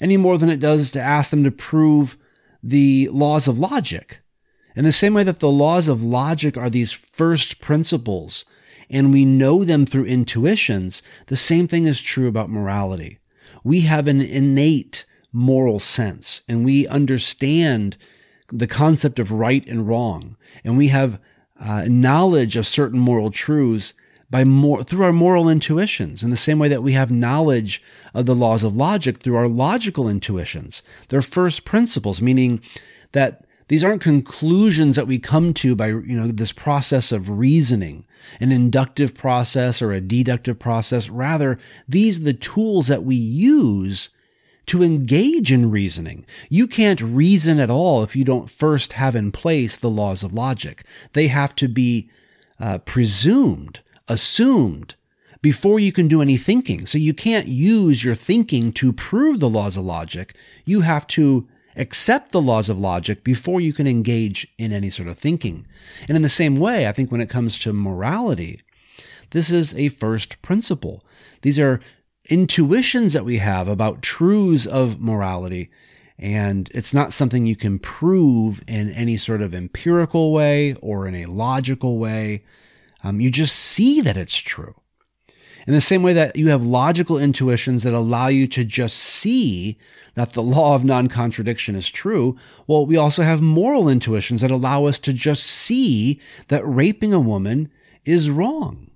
any 0.00 0.16
more 0.16 0.38
than 0.38 0.50
it 0.50 0.60
does 0.60 0.90
to 0.92 1.00
ask 1.00 1.30
them 1.30 1.44
to 1.44 1.50
prove 1.50 2.16
the 2.62 3.08
laws 3.12 3.48
of 3.48 3.58
logic. 3.58 4.18
In 4.74 4.84
the 4.84 4.92
same 4.92 5.14
way 5.14 5.24
that 5.24 5.40
the 5.40 5.50
laws 5.50 5.88
of 5.88 6.02
logic 6.02 6.56
are 6.56 6.70
these 6.70 6.92
first 6.92 7.60
principles 7.60 8.44
and 8.90 9.12
we 9.12 9.24
know 9.24 9.64
them 9.64 9.86
through 9.86 10.04
intuitions, 10.04 11.02
the 11.26 11.36
same 11.36 11.68
thing 11.68 11.86
is 11.86 12.00
true 12.00 12.28
about 12.28 12.50
morality. 12.50 13.18
We 13.64 13.82
have 13.82 14.08
an 14.08 14.20
innate 14.20 15.04
moral 15.32 15.78
sense 15.80 16.42
and 16.48 16.64
we 16.64 16.86
understand 16.86 17.96
the 18.50 18.66
concept 18.66 19.18
of 19.18 19.30
right 19.30 19.66
and 19.68 19.86
wrong. 19.86 20.36
And 20.64 20.78
we 20.78 20.88
have 20.88 21.20
uh, 21.60 21.84
knowledge 21.88 22.56
of 22.56 22.66
certain 22.66 22.98
moral 22.98 23.30
truths 23.30 23.94
by 24.30 24.44
more 24.44 24.82
through 24.82 25.04
our 25.04 25.12
moral 25.12 25.48
intuitions 25.48 26.22
in 26.22 26.30
the 26.30 26.36
same 26.36 26.58
way 26.58 26.68
that 26.68 26.82
we 26.82 26.92
have 26.92 27.10
knowledge 27.10 27.82
of 28.14 28.26
the 28.26 28.34
laws 28.34 28.62
of 28.62 28.76
logic 28.76 29.18
through 29.18 29.36
our 29.36 29.48
logical 29.48 30.08
intuitions. 30.08 30.82
They're 31.08 31.22
first 31.22 31.64
principles, 31.64 32.20
meaning 32.20 32.60
that 33.12 33.46
these 33.68 33.84
aren't 33.84 34.02
conclusions 34.02 34.96
that 34.96 35.06
we 35.06 35.18
come 35.18 35.54
to 35.54 35.76
by, 35.76 35.88
you 35.88 36.16
know, 36.16 36.26
this 36.26 36.52
process 36.52 37.12
of 37.12 37.38
reasoning, 37.38 38.06
an 38.40 38.50
inductive 38.50 39.14
process 39.14 39.80
or 39.80 39.92
a 39.92 40.00
deductive 40.00 40.58
process. 40.58 41.08
Rather, 41.08 41.58
these 41.86 42.20
are 42.20 42.24
the 42.24 42.34
tools 42.34 42.88
that 42.88 43.04
we 43.04 43.16
use 43.16 44.10
to 44.66 44.82
engage 44.82 45.52
in 45.52 45.70
reasoning. 45.70 46.26
You 46.50 46.66
can't 46.66 47.00
reason 47.00 47.58
at 47.58 47.70
all 47.70 48.02
if 48.02 48.16
you 48.16 48.24
don't 48.24 48.50
first 48.50 48.94
have 48.94 49.16
in 49.16 49.32
place 49.32 49.76
the 49.76 49.90
laws 49.90 50.22
of 50.22 50.32
logic. 50.32 50.84
They 51.12 51.28
have 51.28 51.54
to 51.56 51.68
be 51.68 52.10
uh, 52.60 52.78
presumed, 52.78 53.80
assumed, 54.08 54.94
before 55.40 55.78
you 55.78 55.92
can 55.92 56.08
do 56.08 56.20
any 56.20 56.36
thinking. 56.36 56.86
So 56.86 56.98
you 56.98 57.14
can't 57.14 57.48
use 57.48 58.02
your 58.02 58.14
thinking 58.14 58.72
to 58.72 58.92
prove 58.92 59.40
the 59.40 59.48
laws 59.48 59.76
of 59.76 59.84
logic. 59.84 60.34
You 60.64 60.80
have 60.82 61.06
to 61.08 61.46
accept 61.78 62.32
the 62.32 62.42
laws 62.42 62.68
of 62.68 62.78
logic 62.78 63.24
before 63.24 63.60
you 63.60 63.72
can 63.72 63.86
engage 63.86 64.46
in 64.58 64.72
any 64.72 64.90
sort 64.90 65.08
of 65.08 65.16
thinking. 65.16 65.66
And 66.08 66.16
in 66.16 66.22
the 66.22 66.28
same 66.28 66.56
way, 66.56 66.86
I 66.86 66.92
think 66.92 67.10
when 67.10 67.20
it 67.20 67.30
comes 67.30 67.58
to 67.60 67.72
morality, 67.72 68.60
this 69.30 69.50
is 69.50 69.74
a 69.74 69.88
first 69.88 70.40
principle. 70.42 71.02
These 71.42 71.58
are 71.58 71.80
intuitions 72.28 73.12
that 73.12 73.24
we 73.24 73.38
have 73.38 73.68
about 73.68 74.02
truths 74.02 74.66
of 74.66 75.00
morality. 75.00 75.70
And 76.18 76.68
it's 76.74 76.92
not 76.92 77.12
something 77.12 77.46
you 77.46 77.56
can 77.56 77.78
prove 77.78 78.62
in 78.66 78.90
any 78.90 79.16
sort 79.16 79.40
of 79.40 79.54
empirical 79.54 80.32
way 80.32 80.74
or 80.82 81.06
in 81.06 81.14
a 81.14 81.26
logical 81.26 81.98
way. 81.98 82.42
Um, 83.04 83.20
you 83.20 83.30
just 83.30 83.56
see 83.56 84.00
that 84.00 84.16
it's 84.16 84.36
true. 84.36 84.74
In 85.68 85.74
the 85.74 85.82
same 85.82 86.02
way 86.02 86.14
that 86.14 86.34
you 86.34 86.48
have 86.48 86.64
logical 86.64 87.18
intuitions 87.18 87.82
that 87.82 87.92
allow 87.92 88.28
you 88.28 88.46
to 88.46 88.64
just 88.64 88.96
see 88.96 89.76
that 90.14 90.32
the 90.32 90.42
law 90.42 90.74
of 90.74 90.82
non 90.82 91.08
contradiction 91.08 91.74
is 91.74 91.90
true, 91.90 92.38
well, 92.66 92.86
we 92.86 92.96
also 92.96 93.22
have 93.22 93.42
moral 93.42 93.86
intuitions 93.86 94.40
that 94.40 94.50
allow 94.50 94.86
us 94.86 94.98
to 95.00 95.12
just 95.12 95.44
see 95.44 96.18
that 96.46 96.66
raping 96.66 97.12
a 97.12 97.20
woman 97.20 97.70
is 98.06 98.30
wrong. 98.30 98.90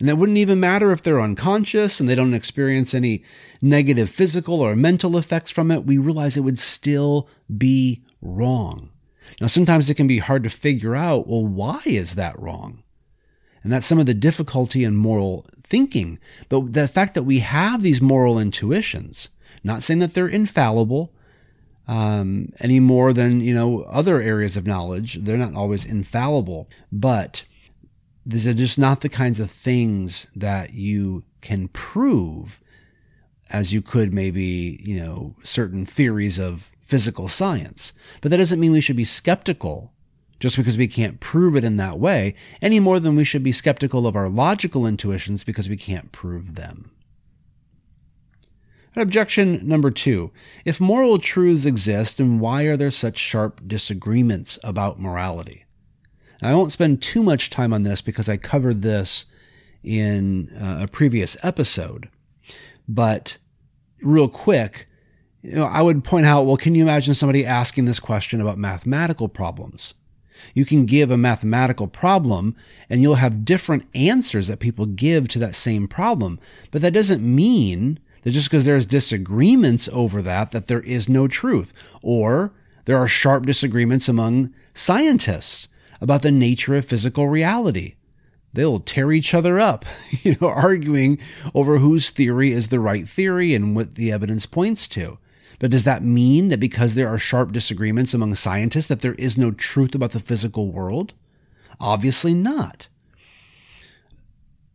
And 0.00 0.10
it 0.10 0.18
wouldn't 0.18 0.38
even 0.38 0.58
matter 0.58 0.90
if 0.90 1.00
they're 1.00 1.20
unconscious 1.20 2.00
and 2.00 2.08
they 2.08 2.16
don't 2.16 2.34
experience 2.34 2.92
any 2.92 3.22
negative 3.62 4.10
physical 4.10 4.60
or 4.60 4.74
mental 4.74 5.16
effects 5.16 5.52
from 5.52 5.70
it. 5.70 5.86
We 5.86 5.96
realize 5.96 6.36
it 6.36 6.40
would 6.40 6.58
still 6.58 7.28
be 7.56 8.02
wrong. 8.20 8.90
Now, 9.40 9.46
sometimes 9.46 9.88
it 9.88 9.94
can 9.94 10.08
be 10.08 10.18
hard 10.18 10.42
to 10.42 10.50
figure 10.50 10.96
out, 10.96 11.28
well, 11.28 11.46
why 11.46 11.82
is 11.84 12.16
that 12.16 12.36
wrong? 12.36 12.82
And 13.66 13.72
that's 13.72 13.86
some 13.86 13.98
of 13.98 14.06
the 14.06 14.14
difficulty 14.14 14.84
in 14.84 14.94
moral 14.94 15.44
thinking. 15.64 16.20
But 16.48 16.72
the 16.72 16.86
fact 16.86 17.14
that 17.14 17.24
we 17.24 17.40
have 17.40 17.82
these 17.82 18.00
moral 18.00 18.38
intuitions, 18.38 19.28
not 19.64 19.82
saying 19.82 19.98
that 19.98 20.14
they're 20.14 20.28
infallible 20.28 21.12
um, 21.88 22.52
any 22.60 22.78
more 22.78 23.12
than, 23.12 23.40
you 23.40 23.52
know, 23.52 23.82
other 23.88 24.22
areas 24.22 24.56
of 24.56 24.68
knowledge, 24.68 25.14
they're 25.24 25.36
not 25.36 25.56
always 25.56 25.84
infallible, 25.84 26.70
but 26.92 27.42
these 28.24 28.46
are 28.46 28.54
just 28.54 28.78
not 28.78 29.00
the 29.00 29.08
kinds 29.08 29.40
of 29.40 29.50
things 29.50 30.28
that 30.36 30.74
you 30.74 31.24
can 31.40 31.66
prove 31.66 32.60
as 33.50 33.72
you 33.72 33.82
could 33.82 34.14
maybe, 34.14 34.80
you 34.84 34.96
know, 35.00 35.34
certain 35.42 35.84
theories 35.84 36.38
of 36.38 36.70
physical 36.80 37.26
science. 37.26 37.92
But 38.20 38.30
that 38.30 38.36
doesn't 38.36 38.60
mean 38.60 38.70
we 38.70 38.80
should 38.80 38.94
be 38.94 39.02
skeptical 39.02 39.90
just 40.38 40.56
because 40.56 40.76
we 40.76 40.88
can't 40.88 41.20
prove 41.20 41.56
it 41.56 41.64
in 41.64 41.76
that 41.76 41.98
way, 41.98 42.34
any 42.60 42.80
more 42.80 43.00
than 43.00 43.16
we 43.16 43.24
should 43.24 43.42
be 43.42 43.52
skeptical 43.52 44.06
of 44.06 44.16
our 44.16 44.28
logical 44.28 44.86
intuitions 44.86 45.44
because 45.44 45.68
we 45.68 45.76
can't 45.76 46.12
prove 46.12 46.54
them. 46.54 46.90
Objection 48.98 49.60
number 49.66 49.90
two 49.90 50.30
If 50.64 50.80
moral 50.80 51.18
truths 51.18 51.66
exist, 51.66 52.16
then 52.16 52.38
why 52.38 52.64
are 52.64 52.76
there 52.76 52.90
such 52.90 53.18
sharp 53.18 53.60
disagreements 53.66 54.58
about 54.64 54.98
morality? 54.98 55.64
Now, 56.40 56.50
I 56.50 56.54
won't 56.54 56.72
spend 56.72 57.02
too 57.02 57.22
much 57.22 57.50
time 57.50 57.72
on 57.72 57.82
this 57.82 58.00
because 58.00 58.28
I 58.28 58.36
covered 58.36 58.82
this 58.82 59.26
in 59.82 60.50
uh, 60.58 60.84
a 60.84 60.86
previous 60.88 61.36
episode. 61.42 62.08
But 62.88 63.36
real 64.00 64.28
quick, 64.28 64.88
you 65.42 65.56
know, 65.56 65.66
I 65.66 65.82
would 65.82 66.02
point 66.02 66.26
out 66.26 66.46
well, 66.46 66.56
can 66.56 66.74
you 66.74 66.82
imagine 66.82 67.14
somebody 67.14 67.44
asking 67.44 67.84
this 67.84 68.00
question 68.00 68.40
about 68.40 68.58
mathematical 68.58 69.28
problems? 69.28 69.94
You 70.54 70.64
can 70.64 70.86
give 70.86 71.10
a 71.10 71.16
mathematical 71.16 71.86
problem 71.86 72.56
and 72.88 73.02
you'll 73.02 73.16
have 73.16 73.44
different 73.44 73.84
answers 73.94 74.48
that 74.48 74.60
people 74.60 74.86
give 74.86 75.28
to 75.28 75.38
that 75.40 75.54
same 75.54 75.88
problem. 75.88 76.38
But 76.70 76.82
that 76.82 76.92
doesn't 76.92 77.22
mean 77.22 77.98
that 78.22 78.32
just 78.32 78.50
because 78.50 78.64
there's 78.64 78.86
disagreements 78.86 79.88
over 79.92 80.22
that, 80.22 80.50
that 80.50 80.66
there 80.66 80.80
is 80.80 81.08
no 81.08 81.28
truth. 81.28 81.72
Or 82.02 82.52
there 82.84 82.98
are 82.98 83.08
sharp 83.08 83.46
disagreements 83.46 84.08
among 84.08 84.52
scientists 84.74 85.68
about 86.00 86.22
the 86.22 86.32
nature 86.32 86.74
of 86.74 86.84
physical 86.84 87.28
reality. 87.28 87.94
They'll 88.52 88.80
tear 88.80 89.12
each 89.12 89.34
other 89.34 89.60
up, 89.60 89.84
you 90.22 90.36
know, 90.40 90.48
arguing 90.48 91.18
over 91.54 91.78
whose 91.78 92.10
theory 92.10 92.52
is 92.52 92.68
the 92.68 92.80
right 92.80 93.08
theory 93.08 93.54
and 93.54 93.76
what 93.76 93.94
the 93.94 94.10
evidence 94.10 94.46
points 94.46 94.88
to. 94.88 95.18
But 95.58 95.70
does 95.70 95.84
that 95.84 96.02
mean 96.02 96.48
that 96.48 96.60
because 96.60 96.94
there 96.94 97.08
are 97.08 97.18
sharp 97.18 97.52
disagreements 97.52 98.14
among 98.14 98.34
scientists 98.34 98.88
that 98.88 99.00
there 99.00 99.14
is 99.14 99.38
no 99.38 99.50
truth 99.50 99.94
about 99.94 100.12
the 100.12 100.20
physical 100.20 100.70
world? 100.70 101.14
Obviously 101.80 102.34
not. 102.34 102.88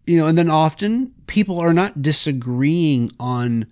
You 0.06 0.18
know, 0.18 0.28
and 0.28 0.38
then 0.38 0.50
often 0.50 1.14
people 1.28 1.60
are 1.60 1.74
not 1.74 2.02
disagreeing 2.02 3.12
on 3.20 3.68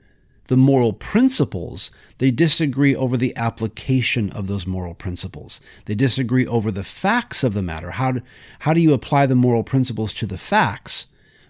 the 0.49 0.57
moral 0.57 0.93
principles. 0.93 1.91
They 2.17 2.31
disagree 2.31 2.95
over 2.95 3.17
the 3.17 3.35
application 3.35 4.29
of 4.31 4.47
those 4.47 4.65
moral 4.65 4.95
principles. 4.95 5.61
They 5.85 5.95
disagree 5.95 6.45
over 6.45 6.71
the 6.71 6.83
facts 6.83 7.43
of 7.43 7.53
the 7.53 7.61
matter. 7.61 7.91
How 7.91 8.13
do, 8.13 8.21
how 8.59 8.73
do 8.73 8.81
you 8.81 8.93
apply 8.93 9.27
the 9.27 9.35
moral 9.35 9.63
principles 9.63 10.13
to 10.15 10.25
the 10.25 10.39
facts? 10.39 11.07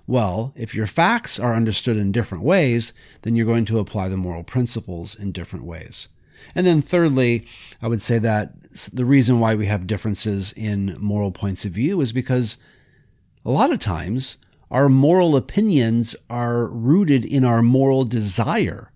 Well, 0.10 0.54
if 0.56 0.74
your 0.74 0.88
facts 0.88 1.40
are 1.40 1.54
understood 1.54 1.96
in 1.96 2.12
different 2.12 2.44
ways, 2.44 2.94
then 3.22 3.36
you're 3.36 3.46
going 3.46 3.66
to 3.66 3.78
apply 3.78 4.10
the 4.10 4.18
moral 4.18 4.44
principles 4.44 5.14
in 5.14 5.32
different 5.32 5.66
ways. 5.66 6.08
And 6.56 6.66
then, 6.66 6.82
thirdly, 6.82 7.46
I 7.80 7.88
would 7.90 8.02
say 8.02 8.18
that 8.18 8.54
the 8.92 9.06
reason 9.06 9.40
why 9.40 9.54
we 9.54 9.68
have 9.68 9.86
differences 9.86 10.52
in 10.54 10.98
moral 11.00 11.32
points 11.32 11.64
of 11.64 11.74
view 11.74 12.02
is 12.02 12.12
because 12.12 12.58
a 13.46 13.52
lot 13.52 13.72
of 13.72 13.78
times 13.78 14.38
our 14.72 14.90
moral 14.90 15.36
opinions 15.36 16.16
are 16.28 16.66
rooted 16.66 17.24
in 17.24 17.46
our 17.46 17.62
moral 17.62 18.04
desire. 18.04 18.92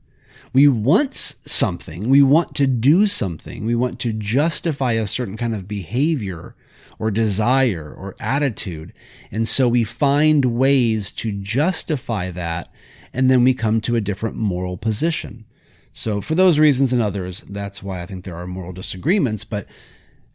We 0.52 0.68
want 0.68 1.36
something, 1.46 2.10
we 2.10 2.24
want 2.24 2.56
to 2.56 2.66
do 2.66 3.06
something, 3.06 3.68
we 3.68 3.76
want 3.76 4.00
to 4.00 4.14
justify 4.14 4.94
a 4.94 5.06
certain 5.06 5.38
kind 5.38 5.54
of 5.54 5.68
behavior 5.68 6.56
or 7.04 7.12
desire 7.12 7.94
or 7.94 8.16
attitude. 8.20 8.94
And 9.30 9.48
so 9.48 9.68
we 9.68 9.84
find 9.84 10.46
ways 10.46 11.12
to 11.14 11.34
justify 11.34 12.32
that, 12.32 12.72
and 13.12 13.30
then 13.30 13.44
we 13.44 13.54
come 13.54 13.82
to 13.82 13.98
a 13.98 14.02
different 14.02 14.38
moral 14.38 14.78
position. 14.78 15.46
So, 15.92 16.22
for 16.22 16.34
those 16.34 16.58
reasons 16.58 16.92
and 16.92 17.02
others, 17.02 17.44
that's 17.48 17.84
why 17.84 18.02
I 18.02 18.08
think 18.08 18.24
there 18.24 18.38
are 18.38 18.48
moral 18.48 18.72
disagreements. 18.72 19.44
But 19.44 19.68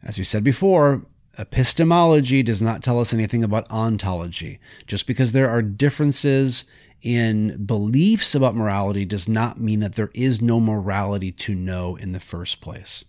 as 0.03 0.17
we 0.17 0.23
said 0.23 0.43
before, 0.43 1.05
Epistemology 1.37 2.43
does 2.43 2.61
not 2.61 2.83
tell 2.83 2.99
us 2.99 3.13
anything 3.13 3.43
about 3.43 3.69
ontology. 3.71 4.59
Just 4.87 5.07
because 5.07 5.31
there 5.31 5.49
are 5.49 5.61
differences 5.61 6.65
in 7.01 7.65
beliefs 7.65 8.35
about 8.35 8.55
morality 8.55 9.05
does 9.05 9.27
not 9.27 9.59
mean 9.59 9.79
that 9.79 9.95
there 9.95 10.11
is 10.13 10.41
no 10.41 10.59
morality 10.59 11.31
to 11.31 11.55
know 11.55 11.95
in 11.95 12.11
the 12.11 12.19
first 12.19 12.59
place. 12.59 13.05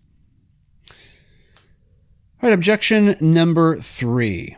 All 2.42 2.48
right, 2.48 2.54
objection 2.54 3.16
number 3.20 3.76
three 3.80 4.56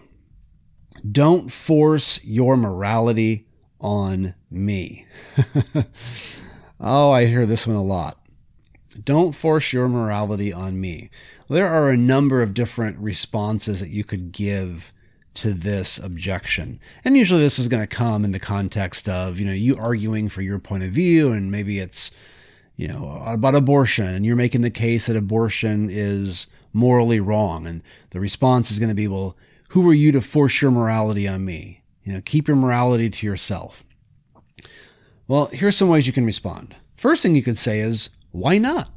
don't 1.10 1.50
force 1.50 2.22
your 2.22 2.56
morality 2.56 3.48
on 3.80 4.36
me. 4.52 5.04
oh, 6.80 7.10
I 7.10 7.26
hear 7.26 7.44
this 7.44 7.66
one 7.66 7.74
a 7.74 7.82
lot. 7.82 8.20
Don't 9.02 9.32
force 9.32 9.72
your 9.72 9.88
morality 9.88 10.52
on 10.52 10.80
me. 10.80 11.10
There 11.48 11.66
are 11.66 11.88
a 11.88 11.96
number 11.96 12.40
of 12.40 12.54
different 12.54 12.98
responses 12.98 13.80
that 13.80 13.90
you 13.90 14.04
could 14.04 14.30
give 14.30 14.92
to 15.34 15.52
this 15.52 15.98
objection. 15.98 16.78
And 17.04 17.16
usually 17.16 17.40
this 17.40 17.58
is 17.58 17.66
going 17.66 17.82
to 17.82 17.88
come 17.88 18.24
in 18.24 18.30
the 18.30 18.38
context 18.38 19.08
of, 19.08 19.40
you 19.40 19.44
know, 19.44 19.52
you 19.52 19.76
arguing 19.76 20.28
for 20.28 20.42
your 20.42 20.60
point 20.60 20.84
of 20.84 20.90
view 20.92 21.32
and 21.32 21.50
maybe 21.50 21.80
it's, 21.80 22.12
you 22.76 22.86
know, 22.86 23.20
about 23.26 23.56
abortion 23.56 24.06
and 24.06 24.24
you're 24.24 24.36
making 24.36 24.60
the 24.60 24.70
case 24.70 25.06
that 25.06 25.16
abortion 25.16 25.88
is 25.90 26.46
morally 26.72 27.20
wrong 27.20 27.66
and 27.66 27.82
the 28.10 28.20
response 28.20 28.70
is 28.70 28.78
going 28.78 28.88
to 28.88 28.94
be, 28.94 29.08
well, 29.08 29.36
who 29.70 29.88
are 29.88 29.94
you 29.94 30.12
to 30.12 30.20
force 30.20 30.60
your 30.60 30.70
morality 30.70 31.26
on 31.26 31.44
me? 31.44 31.82
You 32.04 32.12
know, 32.12 32.20
keep 32.24 32.48
your 32.48 32.56
morality 32.56 33.08
to 33.10 33.26
yourself. 33.26 33.84
Well, 35.28 35.46
here's 35.46 35.76
some 35.76 35.88
ways 35.88 36.06
you 36.06 36.12
can 36.12 36.26
respond. 36.26 36.74
First 36.96 37.22
thing 37.22 37.34
you 37.34 37.42
could 37.42 37.58
say 37.58 37.80
is, 37.80 38.10
why 38.32 38.58
not? 38.58 38.90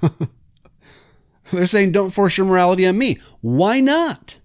They're 1.52 1.66
saying, 1.66 1.92
don't 1.92 2.10
force 2.10 2.36
your 2.36 2.46
morality 2.46 2.86
on 2.86 2.98
me. 2.98 3.18
Why 3.40 3.80
not? 3.80 4.38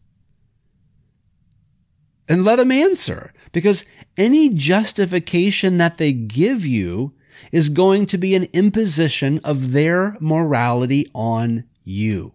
And 2.28 2.46
let 2.46 2.58
them 2.58 2.72
answer. 2.72 3.34
Because 3.52 3.86
any 4.18 4.50
justification 4.50 5.78
that 5.78 5.98
they 5.98 6.14
give 6.14 6.66
you 6.66 7.14
is 7.52 7.70
going 7.70 8.06
to 8.08 8.18
be 8.18 8.36
an 8.36 8.48
imposition 8.54 9.40
of 9.44 9.72
their 9.72 10.16
morality 10.20 11.10
on 11.14 11.66
you. 11.84 12.34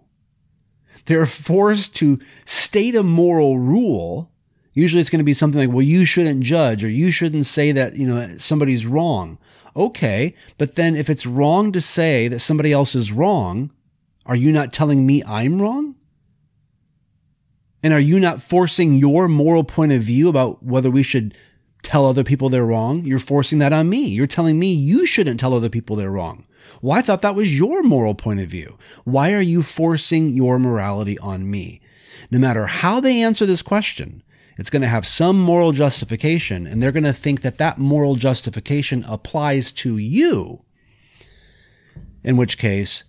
They're 1.06 1.26
forced 1.26 1.94
to 1.96 2.18
state 2.44 2.94
a 2.94 3.02
moral 3.02 3.58
rule. 3.58 4.30
Usually 4.74 5.00
it's 5.00 5.10
going 5.10 5.20
to 5.20 5.24
be 5.24 5.34
something 5.34 5.60
like, 5.60 5.74
well, 5.74 5.82
you 5.82 6.04
shouldn't 6.04 6.42
judge 6.42 6.84
or 6.84 6.88
you 6.88 7.10
shouldn't 7.10 7.46
say 7.46 7.72
that, 7.72 7.96
you 7.96 8.06
know, 8.06 8.36
somebody's 8.38 8.84
wrong. 8.84 9.38
Okay, 9.74 10.32
but 10.58 10.74
then 10.74 10.96
if 10.96 11.08
it's 11.08 11.26
wrong 11.26 11.72
to 11.72 11.80
say 11.80 12.28
that 12.28 12.40
somebody 12.40 12.72
else 12.72 12.94
is 12.94 13.12
wrong, 13.12 13.70
are 14.24 14.36
you 14.36 14.50
not 14.50 14.72
telling 14.72 15.06
me 15.06 15.22
I'm 15.24 15.60
wrong? 15.60 15.94
And 17.82 17.94
are 17.94 18.00
you 18.00 18.18
not 18.18 18.42
forcing 18.42 18.94
your 18.94 19.28
moral 19.28 19.64
point 19.64 19.92
of 19.92 20.02
view 20.02 20.28
about 20.28 20.62
whether 20.62 20.90
we 20.90 21.02
should 21.02 21.36
tell 21.82 22.06
other 22.06 22.24
people 22.24 22.48
they're 22.48 22.66
wrong? 22.66 23.04
You're 23.04 23.18
forcing 23.18 23.58
that 23.60 23.72
on 23.72 23.88
me. 23.88 24.06
You're 24.06 24.26
telling 24.26 24.58
me 24.58 24.72
you 24.72 25.06
shouldn't 25.06 25.38
tell 25.38 25.54
other 25.54 25.68
people 25.68 25.94
they're 25.94 26.10
wrong. 26.10 26.46
Well, 26.82 26.98
I 26.98 27.02
thought 27.02 27.22
that 27.22 27.34
was 27.34 27.58
your 27.58 27.82
moral 27.82 28.14
point 28.14 28.40
of 28.40 28.48
view. 28.48 28.78
Why 29.04 29.32
are 29.32 29.40
you 29.40 29.62
forcing 29.62 30.28
your 30.28 30.58
morality 30.58 31.18
on 31.18 31.50
me? 31.50 31.80
No 32.30 32.38
matter 32.38 32.66
how 32.66 33.00
they 33.00 33.22
answer 33.22 33.46
this 33.46 33.62
question, 33.62 34.22
it's 34.58 34.70
going 34.70 34.82
to 34.82 34.88
have 34.88 35.06
some 35.06 35.38
moral 35.38 35.72
justification, 35.72 36.66
and 36.66 36.82
they're 36.82 36.92
going 36.92 37.04
to 37.04 37.12
think 37.12 37.42
that 37.42 37.58
that 37.58 37.78
moral 37.78 38.16
justification 38.16 39.04
applies 39.06 39.70
to 39.72 39.98
you. 39.98 40.62
In 42.24 42.36
which 42.36 42.58
case, 42.58 43.04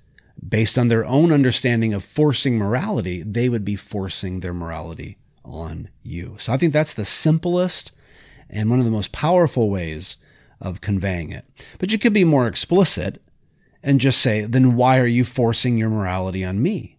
based 0.48 0.78
on 0.78 0.89
their 0.89 1.06
own 1.06 1.32
understanding 1.32 1.93
of 1.93 2.04
forcing 2.04 2.58
morality, 2.58 3.24
they 3.24 3.50
would 3.50 3.65
be 3.65 3.76
forcing 3.76 4.41
their 4.41 4.54
morality 4.54 5.17
on 5.43 5.89
you. 6.04 6.36
So 6.38 6.54
I 6.54 6.58
think 6.58 6.74
that's 6.74 6.93
the 6.93 7.06
simplest 7.06 7.91
and 8.50 8.70
one 8.70 8.80
of 8.80 8.86
the 8.86 8.91
most 8.91 9.12
powerful 9.12 9.70
ways 9.70 10.17
of 10.60 10.82
conveying 10.82 11.32
it. 11.32 11.46
But 11.80 11.91
you 11.91 12.00
could 12.00 12.13
be 12.13 12.24
more 12.24 12.48
explicit 12.48 13.22
and 13.84 14.00
just 14.00 14.22
say, 14.22 14.42
then 14.42 14.76
why 14.76 15.00
are 15.00 15.08
you 15.08 15.24
forcing 15.24 15.78
your 15.78 15.90
morality 15.90 16.44
on 16.44 16.62
me? 16.62 16.98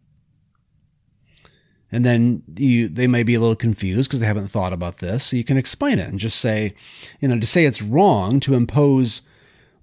And 1.90 2.04
then 2.04 2.42
you, 2.56 2.88
they 2.88 3.06
may 3.06 3.22
be 3.22 3.34
a 3.34 3.40
little 3.40 3.56
confused 3.56 4.10
because 4.10 4.20
they 4.20 4.26
haven't 4.26 4.48
thought 4.48 4.72
about 4.72 4.98
this. 4.98 5.24
So 5.24 5.36
you 5.36 5.44
can 5.44 5.56
explain 5.56 5.98
it 5.98 6.08
and 6.08 6.18
just 6.18 6.38
say, 6.38 6.74
you 7.20 7.28
know, 7.28 7.38
to 7.38 7.46
say 7.46 7.64
it's 7.64 7.80
wrong 7.80 8.40
to 8.40 8.54
impose 8.54 9.22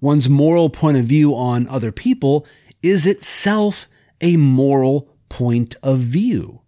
one's 0.00 0.28
moral 0.28 0.70
point 0.70 0.96
of 0.96 1.04
view 1.04 1.34
on 1.34 1.66
other 1.68 1.90
people 1.90 2.46
is 2.82 3.06
itself 3.06 3.88
a 4.20 4.36
moral 4.36 5.08
point 5.28 5.74
of 5.82 5.98
view. 5.98 6.60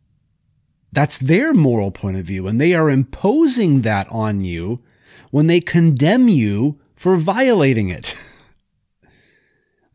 That's 0.93 1.19
their 1.19 1.53
moral 1.53 1.91
point 1.91 2.17
of 2.17 2.25
view, 2.25 2.47
and 2.47 2.61
they 2.61 2.75
are 2.75 2.91
imposing 2.91 3.83
that 3.83 4.09
on 4.09 4.43
you 4.43 4.83
when 5.31 5.47
they 5.47 5.61
condemn 5.61 6.29
you 6.29 6.81
for 6.97 7.17
violating 7.17 7.91
it. 7.91 8.17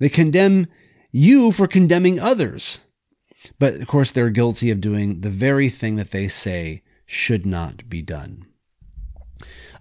they 0.03 0.09
condemn 0.09 0.67
you 1.13 1.53
for 1.53 1.65
condemning 1.65 2.19
others. 2.19 2.79
But 3.57 3.75
of 3.75 3.87
course, 3.87 4.11
they're 4.11 4.29
guilty 4.29 4.69
of 4.69 4.81
doing 4.81 5.21
the 5.21 5.29
very 5.29 5.69
thing 5.69 5.95
that 5.95 6.11
they 6.11 6.27
say 6.27 6.83
should 7.05 7.45
not 7.45 7.87
be 7.87 8.01
done. 8.01 8.45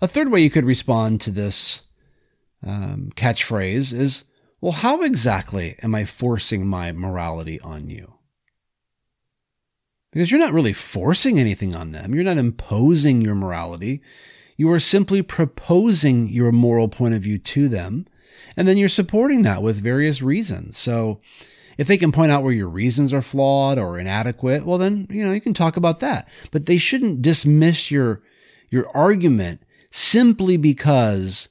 A 0.00 0.06
third 0.06 0.30
way 0.30 0.40
you 0.40 0.48
could 0.48 0.64
respond 0.64 1.20
to 1.22 1.32
this 1.32 1.80
um, 2.64 3.10
catchphrase 3.16 3.92
is 3.92 4.22
well, 4.60 4.70
how 4.70 5.02
exactly 5.02 5.74
am 5.82 5.92
I 5.92 6.04
forcing 6.04 6.68
my 6.68 6.92
morality 6.92 7.60
on 7.60 7.90
you? 7.90 8.14
Because 10.12 10.30
you're 10.30 10.38
not 10.38 10.52
really 10.52 10.72
forcing 10.72 11.40
anything 11.40 11.74
on 11.74 11.90
them. 11.90 12.14
You're 12.14 12.22
not 12.22 12.38
imposing 12.38 13.22
your 13.22 13.34
morality. 13.34 14.02
You 14.56 14.70
are 14.70 14.78
simply 14.78 15.20
proposing 15.20 16.28
your 16.28 16.52
moral 16.52 16.86
point 16.86 17.14
of 17.14 17.22
view 17.22 17.38
to 17.38 17.68
them. 17.68 18.06
And 18.56 18.68
then 18.68 18.76
you're 18.76 18.88
supporting 18.88 19.42
that 19.42 19.62
with 19.62 19.82
various 19.82 20.22
reasons. 20.22 20.78
So 20.78 21.20
if 21.78 21.86
they 21.86 21.96
can 21.96 22.12
point 22.12 22.32
out 22.32 22.42
where 22.42 22.52
your 22.52 22.68
reasons 22.68 23.12
are 23.12 23.22
flawed 23.22 23.78
or 23.78 23.98
inadequate, 23.98 24.64
well 24.64 24.78
then, 24.78 25.06
you 25.10 25.24
know, 25.24 25.32
you 25.32 25.40
can 25.40 25.54
talk 25.54 25.76
about 25.76 26.00
that. 26.00 26.28
But 26.50 26.66
they 26.66 26.78
shouldn't 26.78 27.22
dismiss 27.22 27.90
your 27.90 28.22
your 28.70 28.88
argument 28.96 29.62
simply 29.90 30.56
because 30.56 31.48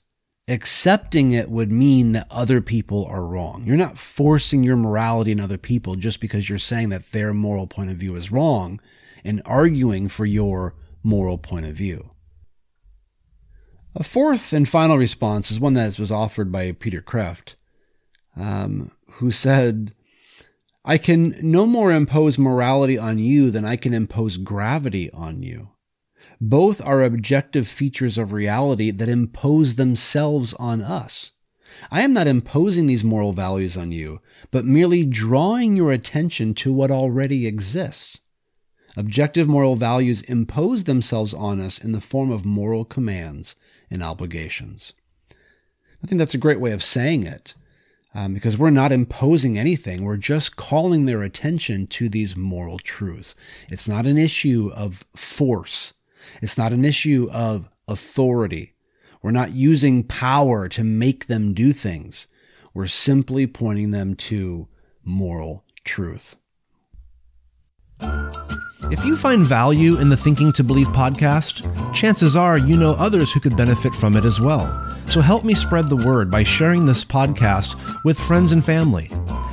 accepting 0.47 1.31
it 1.31 1.49
would 1.49 1.71
mean 1.71 2.11
that 2.13 2.27
other 2.29 2.61
people 2.61 3.05
are 3.05 3.25
wrong. 3.25 3.63
You're 3.65 3.77
not 3.77 3.97
forcing 3.97 4.63
your 4.63 4.75
morality 4.75 5.31
on 5.31 5.39
other 5.39 5.57
people 5.57 5.95
just 5.95 6.19
because 6.19 6.49
you're 6.49 6.59
saying 6.59 6.89
that 6.89 7.11
their 7.11 7.33
moral 7.33 7.67
point 7.67 7.91
of 7.91 7.97
view 7.97 8.15
is 8.15 8.31
wrong 8.31 8.81
and 9.23 9.41
arguing 9.45 10.09
for 10.09 10.25
your 10.25 10.75
moral 11.03 11.37
point 11.37 11.65
of 11.65 11.75
view. 11.75 12.09
A 13.93 14.03
fourth 14.03 14.53
and 14.53 14.67
final 14.67 14.97
response 14.97 15.51
is 15.51 15.59
one 15.59 15.73
that 15.73 15.99
was 15.99 16.11
offered 16.11 16.49
by 16.49 16.71
Peter 16.71 17.01
Kreeft, 17.01 17.55
um, 18.37 18.91
who 19.13 19.31
said, 19.31 19.93
I 20.85 20.97
can 20.97 21.35
no 21.41 21.65
more 21.65 21.91
impose 21.91 22.37
morality 22.37 22.97
on 22.97 23.19
you 23.19 23.51
than 23.51 23.65
I 23.65 23.75
can 23.75 23.93
impose 23.93 24.37
gravity 24.37 25.11
on 25.11 25.43
you. 25.43 25.69
Both 26.39 26.81
are 26.81 27.03
objective 27.03 27.67
features 27.67 28.17
of 28.17 28.31
reality 28.31 28.91
that 28.91 29.09
impose 29.09 29.75
themselves 29.75 30.53
on 30.53 30.81
us. 30.81 31.31
I 31.91 32.01
am 32.01 32.13
not 32.13 32.27
imposing 32.27 32.87
these 32.87 33.03
moral 33.03 33.33
values 33.33 33.75
on 33.75 33.91
you, 33.91 34.21
but 34.51 34.65
merely 34.65 35.05
drawing 35.05 35.75
your 35.75 35.91
attention 35.91 36.53
to 36.55 36.71
what 36.71 36.91
already 36.91 37.45
exists. 37.45 38.19
Objective 38.97 39.47
moral 39.47 39.75
values 39.75 40.21
impose 40.23 40.85
themselves 40.85 41.33
on 41.33 41.59
us 41.59 41.77
in 41.77 41.91
the 41.91 42.01
form 42.01 42.31
of 42.31 42.45
moral 42.45 42.85
commands 42.85 43.55
and 43.91 44.01
obligations. 44.01 44.93
I 46.03 46.07
think 46.07 46.17
that's 46.17 46.33
a 46.33 46.39
great 46.39 46.59
way 46.59 46.71
of 46.71 46.83
saying 46.83 47.23
it 47.23 47.53
um, 48.15 48.33
because 48.33 48.57
we're 48.57 48.71
not 48.71 48.91
imposing 48.91 49.57
anything. 49.57 50.03
We're 50.03 50.17
just 50.17 50.55
calling 50.55 51.05
their 51.05 51.21
attention 51.21 51.87
to 51.87 52.09
these 52.09 52.35
moral 52.35 52.79
truths. 52.79 53.35
It's 53.69 53.87
not 53.87 54.05
an 54.05 54.17
issue 54.17 54.71
of 54.75 55.05
force, 55.15 55.93
it's 56.41 56.57
not 56.57 56.73
an 56.73 56.85
issue 56.85 57.29
of 57.31 57.69
authority. 57.87 58.73
We're 59.21 59.29
not 59.29 59.51
using 59.51 60.03
power 60.03 60.67
to 60.69 60.83
make 60.83 61.27
them 61.27 61.53
do 61.53 61.73
things. 61.73 62.25
We're 62.73 62.87
simply 62.87 63.45
pointing 63.45 63.91
them 63.91 64.15
to 64.15 64.67
moral 65.03 65.63
truth. 65.83 66.37
If 68.91 69.05
you 69.05 69.15
find 69.15 69.45
value 69.45 69.97
in 69.99 70.09
the 70.09 70.17
Thinking 70.17 70.51
to 70.51 70.65
Believe 70.65 70.89
podcast, 70.89 71.63
chances 71.93 72.35
are 72.35 72.57
you 72.57 72.75
know 72.75 72.91
others 72.95 73.31
who 73.31 73.39
could 73.39 73.55
benefit 73.55 73.95
from 73.95 74.17
it 74.17 74.25
as 74.25 74.41
well. 74.41 74.67
So 75.05 75.21
help 75.21 75.45
me 75.45 75.55
spread 75.55 75.87
the 75.87 75.95
word 75.95 76.29
by 76.29 76.43
sharing 76.43 76.85
this 76.85 77.05
podcast 77.05 78.03
with 78.03 78.19
friends 78.19 78.51
and 78.51 78.65
family. 78.65 79.09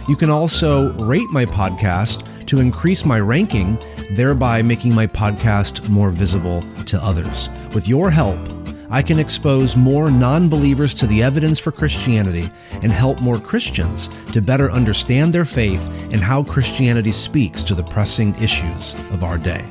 You 0.08 0.16
can 0.16 0.28
also 0.28 0.92
rate 1.04 1.28
my 1.30 1.44
podcast 1.44 2.26
to 2.46 2.60
increase 2.60 3.04
my 3.04 3.20
ranking, 3.20 3.78
thereby 4.10 4.60
making 4.60 4.92
my 4.92 5.06
podcast 5.06 5.88
more 5.88 6.10
visible 6.10 6.60
to 6.86 7.00
others. 7.00 7.48
With 7.74 7.86
your 7.86 8.10
help, 8.10 8.40
I 8.90 9.02
can 9.02 9.18
expose 9.18 9.76
more 9.76 10.10
non 10.10 10.48
believers 10.48 10.94
to 10.94 11.06
the 11.06 11.22
evidence 11.22 11.58
for 11.58 11.70
Christianity 11.70 12.48
and 12.82 12.90
help 12.90 13.20
more 13.20 13.38
Christians 13.38 14.08
to 14.32 14.40
better 14.40 14.70
understand 14.70 15.32
their 15.32 15.44
faith 15.44 15.86
and 16.10 16.16
how 16.16 16.42
Christianity 16.42 17.12
speaks 17.12 17.62
to 17.64 17.74
the 17.74 17.84
pressing 17.84 18.34
issues 18.36 18.94
of 19.10 19.22
our 19.22 19.36
day. 19.36 19.68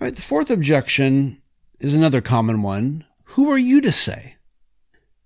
All 0.00 0.06
right, 0.06 0.14
the 0.14 0.20
fourth 0.20 0.50
objection 0.50 1.40
is 1.80 1.94
another 1.94 2.20
common 2.20 2.60
one. 2.60 3.06
Who 3.24 3.50
are 3.50 3.58
you 3.58 3.80
to 3.80 3.92
say? 3.92 4.36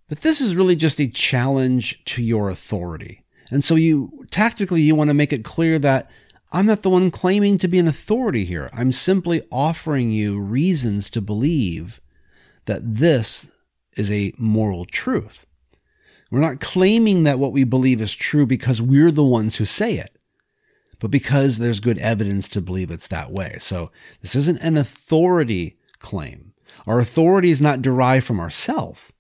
But 0.09 0.21
this 0.21 0.41
is 0.41 0.55
really 0.55 0.77
just 0.77 1.01
a 1.01 1.09
challenge 1.09 2.05
to 2.05 2.23
your 2.23 2.49
authority. 2.49 3.25
And 3.51 3.65
so 3.65 3.75
you 3.75 4.25
tactically 4.31 4.83
you 4.83 4.95
want 4.95 5.11
to 5.11 5.15
make 5.15 5.33
it 5.33 5.45
clear 5.45 5.79
that 5.81 6.11
I'm 6.53 6.67
not 6.67 6.83
the 6.83 6.91
one 6.91 7.11
claiming 7.11 7.59
to 7.59 7.69
be 7.69 7.79
an 7.79 7.89
authority 7.89 8.45
here. 8.45 8.71
I'm 8.73 8.93
simply 8.93 9.43
offering 9.51 10.11
you 10.11 10.39
reasons 10.39 11.11
to 11.11 11.21
believe 11.21 12.01
that 12.67 12.97
this 12.97 13.51
is 13.97 14.11
a 14.11 14.33
moral 14.39 14.85
truth. 14.85 15.47
We're 16.31 16.41
not 16.41 16.61
claiming 16.61 17.23
that 17.25 17.39
what 17.39 17.53
we 17.53 17.65
believe 17.65 18.01
is 18.01 18.15
true 18.15 18.47
because 18.47 18.83
we're 18.83 19.11
the 19.11 19.25
ones 19.25 19.57
who 19.57 19.65
say 19.65 19.99
it, 19.99 20.17
but 20.99 21.11
because 21.11 21.59
there's 21.59 21.81
good 21.81 21.99
evidence 21.99 22.49
to 22.51 22.61
believe 22.61 22.91
it's 22.91 23.09
that 23.09 23.31
way. 23.31 23.57
So 23.61 23.91
this 24.23 24.35
isn't 24.35 24.61
an 24.61 24.77
authority 24.77 25.79
claim. 25.99 26.53
Our 26.87 26.99
authority 26.99 27.51
is 27.51 27.61
not 27.61 27.83
derived 27.83 28.27
from 28.27 28.41
ourself. 28.41 29.13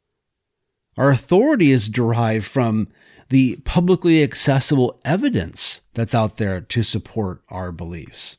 Our 0.99 1.11
authority 1.11 1.71
is 1.71 1.89
derived 1.89 2.47
from 2.47 2.89
the 3.29 3.57
publicly 3.65 4.23
accessible 4.23 5.01
evidence 5.05 5.81
that's 5.95 6.15
out 6.15 6.37
there 6.37 6.61
to 6.61 6.83
support 6.83 7.43
our 7.49 7.73
beliefs. 7.73 8.37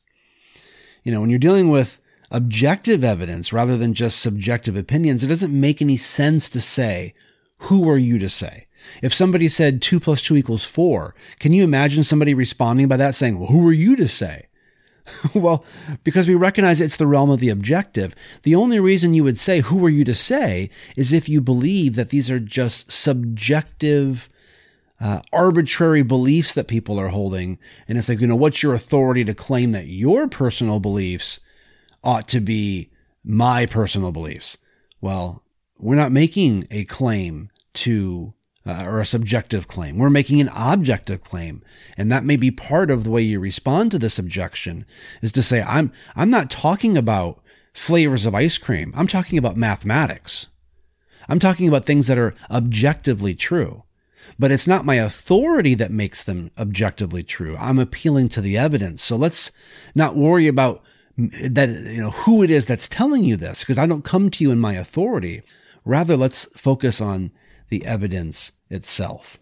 You 1.03 1.11
know, 1.11 1.21
when 1.21 1.29
you're 1.29 1.39
dealing 1.39 1.69
with 1.69 1.99
objective 2.31 3.03
evidence 3.03 3.53
rather 3.53 3.77
than 3.77 3.93
just 3.93 4.19
subjective 4.19 4.75
opinions, 4.75 5.23
it 5.23 5.27
doesn't 5.27 5.57
make 5.57 5.81
any 5.81 5.97
sense 5.97 6.49
to 6.49 6.61
say, 6.61 7.13
who 7.59 7.89
are 7.89 7.97
you 7.97 8.19
to 8.19 8.29
say? 8.29 8.67
If 9.01 9.13
somebody 9.13 9.49
said 9.49 9.81
two 9.81 9.99
plus 9.99 10.21
two 10.21 10.37
equals 10.37 10.63
four, 10.63 11.15
can 11.39 11.53
you 11.53 11.63
imagine 11.63 12.03
somebody 12.03 12.33
responding 12.33 12.87
by 12.87 12.97
that 12.97 13.15
saying, 13.15 13.37
well, 13.39 13.49
who 13.49 13.67
are 13.67 13.73
you 13.73 13.95
to 13.95 14.07
say? 14.07 14.47
well, 15.33 15.63
because 16.03 16.27
we 16.27 16.35
recognize 16.35 16.81
it's 16.81 16.97
the 16.97 17.07
realm 17.07 17.29
of 17.29 17.39
the 17.39 17.49
objective. 17.49 18.13
The 18.43 18.55
only 18.55 18.79
reason 18.79 19.13
you 19.13 19.23
would 19.23 19.39
say, 19.39 19.61
who 19.61 19.85
are 19.85 19.89
you 19.89 20.03
to 20.05 20.15
say, 20.15 20.69
is 20.95 21.13
if 21.13 21.29
you 21.29 21.41
believe 21.41 21.95
that 21.95 22.09
these 22.09 22.29
are 22.29 22.39
just 22.39 22.91
subjective 22.91 24.27
uh, 24.99 25.21
arbitrary 25.31 26.01
beliefs 26.01 26.53
that 26.53 26.67
people 26.67 26.99
are 26.99 27.09
holding. 27.09 27.59
And 27.87 27.97
it's 27.97 28.09
like, 28.09 28.19
you 28.19 28.27
know, 28.27 28.35
what's 28.35 28.63
your 28.63 28.73
authority 28.73 29.23
to 29.25 29.33
claim 29.33 29.71
that 29.71 29.87
your 29.87 30.27
personal 30.27 30.79
beliefs 30.79 31.39
ought 32.03 32.27
to 32.29 32.39
be 32.39 32.89
my 33.23 33.65
personal 33.65 34.11
beliefs? 34.11 34.57
Well, 35.01 35.43
we're 35.77 35.95
not 35.95 36.11
making 36.11 36.67
a 36.71 36.85
claim 36.85 37.49
to 37.75 38.33
uh, 38.65 38.83
or 38.85 38.99
a 38.99 39.05
subjective 39.05 39.67
claim. 39.67 39.97
We're 39.97 40.09
making 40.09 40.41
an 40.41 40.49
objective 40.53 41.23
claim. 41.23 41.63
And 41.95 42.11
that 42.11 42.25
may 42.25 42.35
be 42.35 42.51
part 42.51 42.91
of 42.91 43.03
the 43.03 43.09
way 43.09 43.21
you 43.21 43.39
respond 43.39 43.91
to 43.91 43.99
this 43.99 44.19
objection 44.19 44.85
is 45.21 45.31
to 45.33 45.43
say, 45.43 45.61
I'm, 45.61 45.93
I'm 46.17 46.29
not 46.29 46.49
talking 46.49 46.97
about 46.97 47.41
flavors 47.73 48.25
of 48.25 48.35
ice 48.35 48.57
cream. 48.57 48.91
I'm 48.93 49.07
talking 49.07 49.37
about 49.37 49.55
mathematics. 49.55 50.47
I'm 51.29 51.39
talking 51.39 51.67
about 51.67 51.85
things 51.85 52.07
that 52.07 52.17
are 52.17 52.35
objectively 52.51 53.35
true 53.35 53.83
but 54.37 54.51
it's 54.51 54.67
not 54.67 54.85
my 54.85 54.95
authority 54.95 55.75
that 55.75 55.91
makes 55.91 56.23
them 56.23 56.51
objectively 56.57 57.23
true. 57.23 57.55
I'm 57.59 57.79
appealing 57.79 58.29
to 58.29 58.41
the 58.41 58.57
evidence. 58.57 59.03
So 59.03 59.15
let's 59.15 59.51
not 59.95 60.15
worry 60.15 60.47
about 60.47 60.83
that, 61.17 61.69
you 61.69 62.01
know, 62.01 62.11
who 62.11 62.43
it 62.43 62.51
is 62.51 62.65
that's 62.65 62.87
telling 62.87 63.23
you 63.23 63.35
this, 63.37 63.61
because 63.61 63.77
I 63.77 63.87
don't 63.87 64.03
come 64.03 64.29
to 64.29 64.43
you 64.43 64.51
in 64.51 64.59
my 64.59 64.73
authority. 64.73 65.41
Rather, 65.85 66.17
let's 66.17 66.47
focus 66.55 67.01
on 67.01 67.31
the 67.69 67.85
evidence 67.85 68.51
itself. 68.69 69.39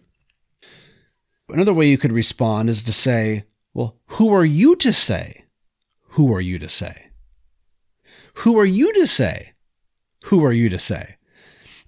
Another 1.48 1.74
way 1.74 1.88
you 1.88 1.98
could 1.98 2.12
respond 2.12 2.70
is 2.70 2.82
to 2.84 2.92
say, 2.92 3.44
well, 3.74 3.96
who 4.06 4.32
are 4.32 4.44
you 4.44 4.74
to 4.76 4.92
say? 4.92 5.44
Who 6.10 6.32
are 6.34 6.40
you 6.40 6.58
to 6.58 6.68
say? 6.68 7.10
Who 8.36 8.58
are 8.58 8.64
you 8.64 8.92
to 8.94 9.06
say? 9.06 9.52
Who 10.24 10.44
are 10.44 10.52
you 10.52 10.68
to 10.70 10.78
say? 10.78 11.15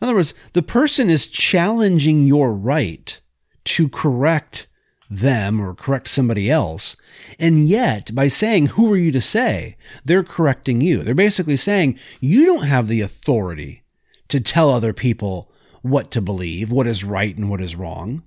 In 0.01 0.07
other 0.07 0.15
words, 0.15 0.35
the 0.53 0.63
person 0.63 1.11
is 1.11 1.27
challenging 1.27 2.27
your 2.27 2.53
right 2.53 3.21
to 3.65 3.89
correct 3.89 4.67
them 5.11 5.61
or 5.61 5.75
correct 5.75 6.09
somebody 6.09 6.51
else. 6.51 6.97
And 7.39 7.67
yet, 7.67 8.15
by 8.15 8.29
saying, 8.29 8.67
Who 8.67 8.93
are 8.93 8.97
you 8.97 9.13
to 9.13 9.21
say? 9.21 9.77
they're 10.05 10.23
correcting 10.23 10.81
you. 10.81 11.03
They're 11.03 11.15
basically 11.15 11.57
saying, 11.57 11.99
You 12.21 12.47
don't 12.47 12.67
have 12.67 12.89
the 12.89 13.01
authority 13.01 13.83
to 14.29 14.41
tell 14.41 14.71
other 14.71 14.93
people 14.93 15.51
what 15.83 16.11
to 16.11 16.21
believe, 16.21 16.71
what 16.71 16.87
is 16.87 17.05
right 17.05 17.37
and 17.37 17.49
what 17.49 17.61
is 17.61 17.77
wrong. 17.77 18.23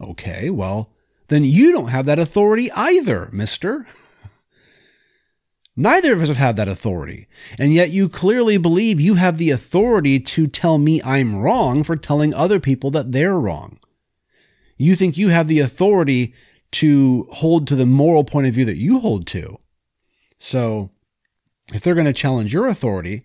Okay, 0.00 0.50
well, 0.50 0.92
then 1.28 1.44
you 1.44 1.72
don't 1.72 1.88
have 1.88 2.06
that 2.06 2.18
authority 2.18 2.70
either, 2.72 3.28
mister. 3.32 3.86
Neither 5.76 6.14
of 6.14 6.22
us 6.22 6.28
would 6.28 6.38
have 6.38 6.56
that 6.56 6.68
authority. 6.68 7.28
And 7.58 7.74
yet 7.74 7.90
you 7.90 8.08
clearly 8.08 8.56
believe 8.56 8.98
you 8.98 9.16
have 9.16 9.36
the 9.36 9.50
authority 9.50 10.18
to 10.18 10.46
tell 10.46 10.78
me 10.78 11.02
I'm 11.02 11.36
wrong 11.36 11.84
for 11.84 11.96
telling 11.96 12.32
other 12.32 12.58
people 12.58 12.90
that 12.92 13.12
they're 13.12 13.38
wrong. 13.38 13.78
You 14.78 14.96
think 14.96 15.18
you 15.18 15.28
have 15.28 15.48
the 15.48 15.60
authority 15.60 16.34
to 16.72 17.26
hold 17.30 17.66
to 17.66 17.76
the 17.76 17.86
moral 17.86 18.24
point 18.24 18.46
of 18.46 18.54
view 18.54 18.64
that 18.64 18.78
you 18.78 19.00
hold 19.00 19.26
to. 19.28 19.58
So 20.38 20.90
if 21.72 21.82
they're 21.82 21.94
going 21.94 22.06
to 22.06 22.12
challenge 22.12 22.52
your 22.52 22.66
authority, 22.66 23.24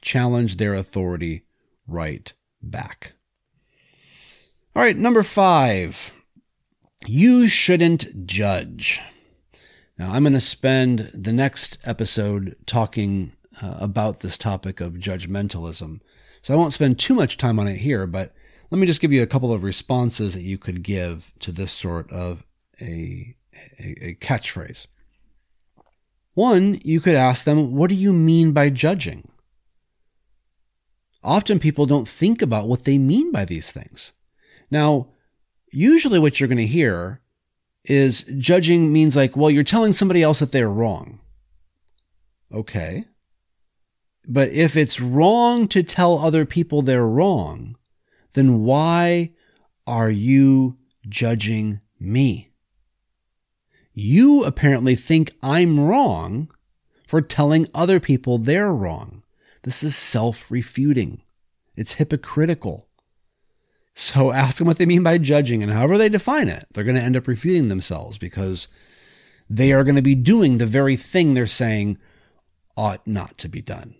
challenge 0.00 0.56
their 0.56 0.74
authority 0.74 1.44
right 1.86 2.32
back. 2.60 3.12
All 4.74 4.82
right, 4.82 4.96
number 4.96 5.22
five. 5.22 6.12
You 7.06 7.48
shouldn't 7.48 8.26
judge. 8.26 9.00
Now, 10.02 10.10
I'm 10.10 10.24
going 10.24 10.32
to 10.32 10.40
spend 10.40 11.12
the 11.14 11.32
next 11.32 11.78
episode 11.84 12.56
talking 12.66 13.34
uh, 13.62 13.76
about 13.78 14.18
this 14.18 14.36
topic 14.36 14.80
of 14.80 14.94
judgmentalism. 14.94 16.00
So 16.42 16.52
I 16.52 16.56
won't 16.56 16.72
spend 16.72 16.98
too 16.98 17.14
much 17.14 17.36
time 17.36 17.60
on 17.60 17.68
it 17.68 17.76
here, 17.76 18.08
but 18.08 18.34
let 18.72 18.80
me 18.80 18.86
just 18.88 19.00
give 19.00 19.12
you 19.12 19.22
a 19.22 19.28
couple 19.28 19.52
of 19.52 19.62
responses 19.62 20.34
that 20.34 20.42
you 20.42 20.58
could 20.58 20.82
give 20.82 21.30
to 21.38 21.52
this 21.52 21.70
sort 21.70 22.10
of 22.10 22.42
a, 22.80 23.36
a, 23.78 24.06
a 24.06 24.14
catchphrase. 24.14 24.88
One, 26.34 26.80
you 26.82 27.00
could 27.00 27.14
ask 27.14 27.44
them, 27.44 27.72
What 27.72 27.88
do 27.88 27.94
you 27.94 28.12
mean 28.12 28.50
by 28.50 28.70
judging? 28.70 29.22
Often 31.22 31.60
people 31.60 31.86
don't 31.86 32.08
think 32.08 32.42
about 32.42 32.66
what 32.66 32.86
they 32.86 32.98
mean 32.98 33.30
by 33.30 33.44
these 33.44 33.70
things. 33.70 34.14
Now, 34.68 35.10
usually 35.70 36.18
what 36.18 36.40
you're 36.40 36.48
going 36.48 36.58
to 36.58 36.66
hear 36.66 37.21
is 37.84 38.24
judging 38.38 38.92
means 38.92 39.16
like, 39.16 39.36
well, 39.36 39.50
you're 39.50 39.64
telling 39.64 39.92
somebody 39.92 40.22
else 40.22 40.38
that 40.40 40.52
they're 40.52 40.70
wrong. 40.70 41.20
Okay. 42.52 43.06
but 44.28 44.50
if 44.50 44.76
it's 44.76 45.00
wrong 45.00 45.66
to 45.68 45.82
tell 45.82 46.18
other 46.18 46.44
people 46.46 46.82
they're 46.82 47.06
wrong, 47.06 47.76
then 48.34 48.62
why 48.62 49.32
are 49.86 50.10
you 50.10 50.76
judging 51.08 51.80
me? 51.98 52.52
You 53.94 54.44
apparently 54.44 54.96
think 54.96 55.34
I'm 55.42 55.80
wrong 55.80 56.50
for 57.06 57.20
telling 57.20 57.66
other 57.74 58.00
people 58.00 58.38
they're 58.38 58.72
wrong. 58.72 59.22
This 59.64 59.82
is 59.82 59.96
self 59.96 60.50
refuting. 60.50 61.22
It's 61.76 61.94
hypocritical. 61.94 62.88
So 63.94 64.32
ask 64.32 64.58
them 64.58 64.66
what 64.66 64.78
they 64.78 64.86
mean 64.86 65.02
by 65.02 65.18
judging, 65.18 65.62
and 65.62 65.72
however 65.72 65.98
they 65.98 66.08
define 66.08 66.48
it, 66.48 66.66
they're 66.72 66.84
going 66.84 66.96
to 66.96 67.02
end 67.02 67.16
up 67.16 67.26
refuting 67.26 67.68
themselves 67.68 68.18
because 68.18 68.68
they 69.48 69.72
are 69.72 69.84
going 69.84 69.96
to 69.96 70.02
be 70.02 70.14
doing 70.14 70.58
the 70.58 70.66
very 70.66 70.96
thing 70.96 71.34
they're 71.34 71.46
saying 71.46 71.98
ought 72.76 73.06
not 73.06 73.36
to 73.38 73.48
be 73.48 73.60
done. 73.60 73.94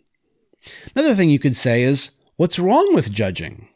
Another 0.95 1.15
thing 1.15 1.31
you 1.31 1.39
could 1.39 1.57
say 1.57 1.83
is, 1.83 2.11
what's 2.37 2.59
wrong 2.59 2.95
with 2.95 3.13
judging? 3.13 3.69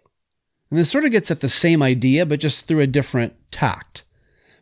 And 0.70 0.78
this 0.78 0.90
sort 0.90 1.04
of 1.04 1.10
gets 1.10 1.30
at 1.30 1.40
the 1.40 1.48
same 1.48 1.82
idea, 1.82 2.26
but 2.26 2.40
just 2.40 2.66
through 2.66 2.80
a 2.80 2.86
different 2.86 3.34
tact. 3.50 4.04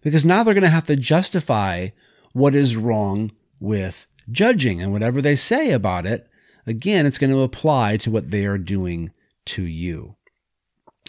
Because 0.02 0.24
now 0.24 0.42
they're 0.42 0.54
going 0.54 0.62
to 0.62 0.70
have 0.70 0.86
to 0.86 0.96
justify 0.96 1.88
what 2.32 2.54
is 2.54 2.76
wrong 2.76 3.32
with 3.58 4.06
judging. 4.30 4.82
And 4.82 4.92
whatever 4.92 5.22
they 5.22 5.36
say 5.36 5.70
about 5.70 6.04
it, 6.04 6.28
again, 6.66 7.06
it's 7.06 7.18
going 7.18 7.32
to 7.32 7.40
apply 7.40 7.96
to 7.98 8.10
what 8.10 8.30
they 8.30 8.44
are 8.44 8.58
doing 8.58 9.12
to 9.46 9.62
you. 9.62 10.16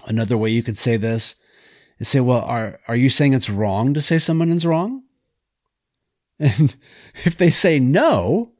Another 0.06 0.38
way 0.38 0.50
you 0.50 0.64
could 0.64 0.78
say 0.78 0.98
this 0.98 1.36
is 2.00 2.08
say, 2.08 2.20
well, 2.20 2.42
are, 2.42 2.80
are 2.88 2.96
you 2.96 3.10
saying 3.10 3.34
it's 3.34 3.50
wrong 3.50 3.94
to 3.94 4.02
say 4.02 4.20
someone 4.20 4.52
is 4.52 4.66
wrong? 4.66 5.04
And 6.38 6.76
if 7.24 7.38
they 7.38 7.50
say 7.50 7.80
no, 7.80 8.52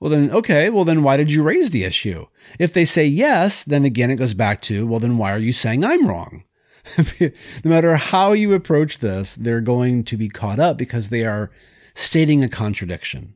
well, 0.00 0.10
then, 0.10 0.30
okay, 0.30 0.70
well, 0.70 0.84
then 0.84 1.02
why 1.02 1.18
did 1.18 1.30
you 1.30 1.42
raise 1.42 1.70
the 1.70 1.84
issue? 1.84 2.26
If 2.58 2.72
they 2.72 2.84
say 2.84 3.06
yes, 3.06 3.62
then 3.62 3.84
again, 3.84 4.10
it 4.10 4.16
goes 4.16 4.34
back 4.34 4.62
to, 4.62 4.86
well, 4.86 5.00
then 5.00 5.18
why 5.18 5.32
are 5.32 5.38
you 5.38 5.52
saying 5.52 5.84
I'm 5.84 6.06
wrong? 6.06 6.44
no 7.20 7.30
matter 7.64 7.96
how 7.96 8.32
you 8.32 8.52
approach 8.52 8.98
this, 8.98 9.34
they're 9.34 9.60
going 9.60 10.04
to 10.04 10.16
be 10.16 10.28
caught 10.28 10.58
up 10.58 10.76
because 10.76 11.08
they 11.08 11.24
are 11.24 11.50
stating 11.94 12.42
a 12.42 12.48
contradiction. 12.48 13.34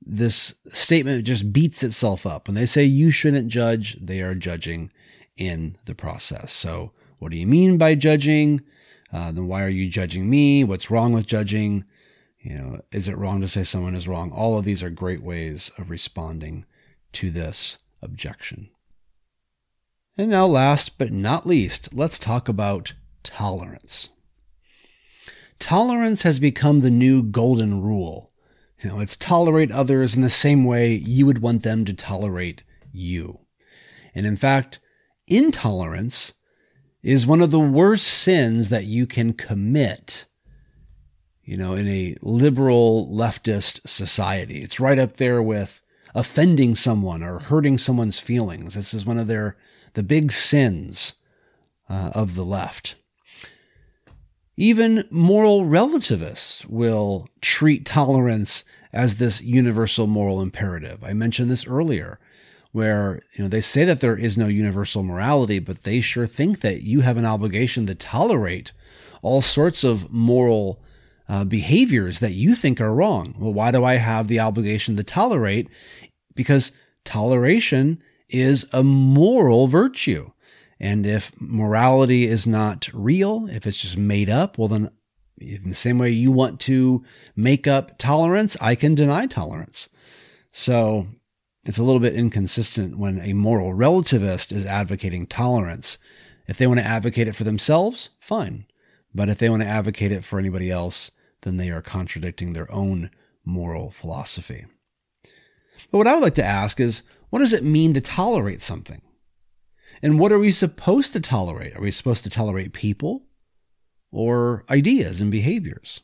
This 0.00 0.54
statement 0.68 1.24
just 1.24 1.52
beats 1.52 1.82
itself 1.82 2.26
up. 2.26 2.46
When 2.46 2.54
they 2.54 2.66
say 2.66 2.84
you 2.84 3.10
shouldn't 3.10 3.48
judge, 3.48 3.96
they 4.00 4.20
are 4.20 4.34
judging 4.34 4.92
in 5.36 5.76
the 5.84 5.94
process. 5.94 6.52
So, 6.52 6.92
what 7.18 7.32
do 7.32 7.38
you 7.38 7.46
mean 7.46 7.78
by 7.78 7.94
judging? 7.94 8.62
Uh, 9.12 9.32
then 9.32 9.46
why 9.46 9.62
are 9.62 9.68
you 9.68 9.88
judging 9.88 10.28
me? 10.28 10.64
What's 10.64 10.90
wrong 10.90 11.12
with 11.12 11.26
judging? 11.26 11.84
You 12.40 12.58
know, 12.58 12.80
is 12.92 13.08
it 13.08 13.16
wrong 13.16 13.40
to 13.40 13.48
say 13.48 13.64
someone 13.64 13.94
is 13.94 14.08
wrong? 14.08 14.30
All 14.30 14.58
of 14.58 14.64
these 14.64 14.82
are 14.82 14.90
great 14.90 15.22
ways 15.22 15.70
of 15.78 15.90
responding 15.90 16.64
to 17.14 17.30
this 17.30 17.78
objection. 18.02 18.68
And 20.18 20.30
now, 20.30 20.46
last 20.46 20.98
but 20.98 21.12
not 21.12 21.46
least, 21.46 21.88
let's 21.92 22.18
talk 22.18 22.48
about 22.48 22.94
tolerance. 23.22 24.10
Tolerance 25.58 26.22
has 26.22 26.38
become 26.38 26.80
the 26.80 26.90
new 26.90 27.22
golden 27.22 27.82
rule. 27.82 28.30
You 28.82 28.90
know, 28.90 29.00
it's 29.00 29.16
tolerate 29.16 29.72
others 29.72 30.14
in 30.14 30.22
the 30.22 30.30
same 30.30 30.64
way 30.64 30.94
you 30.94 31.26
would 31.26 31.40
want 31.40 31.62
them 31.62 31.84
to 31.86 31.94
tolerate 31.94 32.62
you. 32.92 33.40
And 34.14 34.26
in 34.26 34.36
fact, 34.36 34.78
intolerance 35.26 36.32
is 37.02 37.26
one 37.26 37.40
of 37.40 37.50
the 37.50 37.60
worst 37.60 38.06
sins 38.06 38.68
that 38.70 38.84
you 38.84 39.06
can 39.06 39.32
commit 39.32 40.26
you 41.46 41.56
know 41.56 41.74
in 41.74 41.88
a 41.88 42.14
liberal 42.20 43.08
leftist 43.10 43.88
society. 43.88 44.62
It's 44.62 44.80
right 44.80 44.98
up 44.98 45.16
there 45.16 45.42
with 45.42 45.80
offending 46.14 46.74
someone 46.74 47.22
or 47.22 47.38
hurting 47.38 47.78
someone's 47.78 48.18
feelings. 48.18 48.74
This 48.74 48.92
is 48.92 49.06
one 49.06 49.18
of 49.18 49.28
their 49.28 49.56
the 49.94 50.02
big 50.02 50.32
sins 50.32 51.14
uh, 51.88 52.10
of 52.14 52.34
the 52.34 52.44
left. 52.44 52.96
Even 54.58 55.04
moral 55.10 55.64
relativists 55.64 56.64
will 56.66 57.28
treat 57.40 57.86
tolerance 57.86 58.64
as 58.92 59.16
this 59.16 59.42
universal 59.42 60.06
moral 60.06 60.40
imperative. 60.40 61.04
I 61.04 61.12
mentioned 61.12 61.50
this 61.50 61.66
earlier 61.66 62.18
where 62.76 63.22
you 63.32 63.42
know 63.42 63.48
they 63.48 63.62
say 63.62 63.86
that 63.86 64.00
there 64.00 64.18
is 64.18 64.36
no 64.36 64.48
universal 64.48 65.02
morality, 65.02 65.58
but 65.58 65.84
they 65.84 66.02
sure 66.02 66.26
think 66.26 66.60
that 66.60 66.82
you 66.82 67.00
have 67.00 67.16
an 67.16 67.24
obligation 67.24 67.86
to 67.86 67.94
tolerate 67.94 68.72
all 69.22 69.40
sorts 69.40 69.82
of 69.82 70.12
moral 70.12 70.82
uh, 71.26 71.42
behaviors 71.42 72.20
that 72.20 72.32
you 72.32 72.54
think 72.54 72.78
are 72.78 72.94
wrong. 72.94 73.34
Well, 73.38 73.54
why 73.54 73.70
do 73.70 73.82
I 73.82 73.94
have 73.94 74.28
the 74.28 74.40
obligation 74.40 74.94
to 74.98 75.02
tolerate? 75.02 75.68
Because 76.34 76.70
toleration 77.02 78.02
is 78.28 78.66
a 78.74 78.82
moral 78.82 79.68
virtue. 79.68 80.32
And 80.78 81.06
if 81.06 81.32
morality 81.40 82.26
is 82.26 82.46
not 82.46 82.90
real, 82.92 83.48
if 83.50 83.66
it's 83.66 83.80
just 83.80 83.96
made 83.96 84.28
up, 84.28 84.58
well, 84.58 84.68
then 84.68 84.90
in 85.40 85.70
the 85.70 85.74
same 85.74 85.96
way 85.96 86.10
you 86.10 86.30
want 86.30 86.60
to 86.60 87.02
make 87.34 87.66
up 87.66 87.96
tolerance, 87.96 88.54
I 88.60 88.74
can 88.74 88.94
deny 88.94 89.24
tolerance. 89.24 89.88
So 90.52 91.06
it's 91.66 91.78
a 91.78 91.82
little 91.82 92.00
bit 92.00 92.14
inconsistent 92.14 92.96
when 92.96 93.18
a 93.18 93.32
moral 93.32 93.72
relativist 93.72 94.52
is 94.52 94.64
advocating 94.64 95.26
tolerance. 95.26 95.98
If 96.46 96.58
they 96.58 96.66
want 96.68 96.78
to 96.78 96.86
advocate 96.86 97.26
it 97.26 97.34
for 97.34 97.42
themselves, 97.42 98.10
fine. 98.20 98.66
But 99.12 99.28
if 99.28 99.38
they 99.38 99.48
want 99.48 99.62
to 99.62 99.68
advocate 99.68 100.12
it 100.12 100.24
for 100.24 100.38
anybody 100.38 100.70
else, 100.70 101.10
then 101.42 101.56
they 101.56 101.70
are 101.70 101.82
contradicting 101.82 102.52
their 102.52 102.70
own 102.70 103.10
moral 103.44 103.90
philosophy. 103.90 104.66
But 105.90 105.98
what 105.98 106.06
I 106.06 106.14
would 106.14 106.22
like 106.22 106.34
to 106.36 106.44
ask 106.44 106.78
is 106.78 107.02
what 107.30 107.40
does 107.40 107.52
it 107.52 107.64
mean 107.64 107.94
to 107.94 108.00
tolerate 108.00 108.62
something? 108.62 109.02
And 110.02 110.20
what 110.20 110.30
are 110.30 110.38
we 110.38 110.52
supposed 110.52 111.12
to 111.14 111.20
tolerate? 111.20 111.74
Are 111.74 111.82
we 111.82 111.90
supposed 111.90 112.22
to 112.24 112.30
tolerate 112.30 112.72
people 112.72 113.24
or 114.12 114.64
ideas 114.70 115.20
and 115.20 115.32
behaviors? 115.32 116.00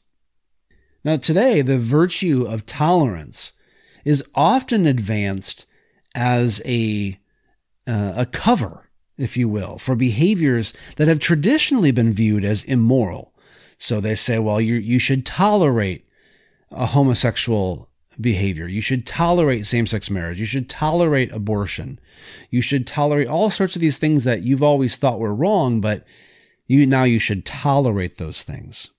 Now, 1.05 1.17
today, 1.17 1.63
the 1.63 1.79
virtue 1.79 2.47
of 2.49 2.67
tolerance 2.67 3.53
is 4.05 4.25
often 4.35 4.87
advanced 4.87 5.67
as 6.15 6.61
a 6.65 7.19
uh, 7.87 8.13
a 8.17 8.27
cover, 8.27 8.91
if 9.19 9.37
you 9.37 9.49
will, 9.49 9.79
for 9.79 9.97
behaviors 9.97 10.73
that 10.97 11.09
have 11.09 11.19
traditionally 11.19 11.91
been 11.91 12.13
viewed 12.13 12.45
as 12.45 12.65
immoral. 12.65 13.35
So 13.79 14.01
they 14.01 14.15
say, 14.15 14.39
well, 14.39 14.61
you 14.61 14.75
you 14.75 14.99
should 14.99 15.27
tolerate 15.27 16.07
a 16.71 16.87
homosexual 16.87 17.89
behavior. 18.21 18.69
You 18.69 18.83
should 18.83 19.07
tolerate 19.07 19.67
same-sex 19.67 20.11
marriage. 20.11 20.39
You 20.39 20.47
should 20.47 20.69
tolerate 20.69 21.33
abortion. 21.33 21.99
You 22.51 22.61
should 22.61 22.87
tolerate 22.87 23.27
all 23.27 23.51
sorts 23.51 23.75
of 23.75 23.81
these 23.81 23.99
things 23.99 24.25
that 24.25 24.43
you've 24.43 24.63
always 24.63 24.97
thought 24.97 25.19
were 25.19 25.35
wrong, 25.35 25.81
but 25.81 26.05
you 26.67 26.87
now 26.87 27.05
you 27.05 27.19
should 27.19 27.45
tolerate 27.45 28.19
those 28.19 28.43
things. 28.43 28.91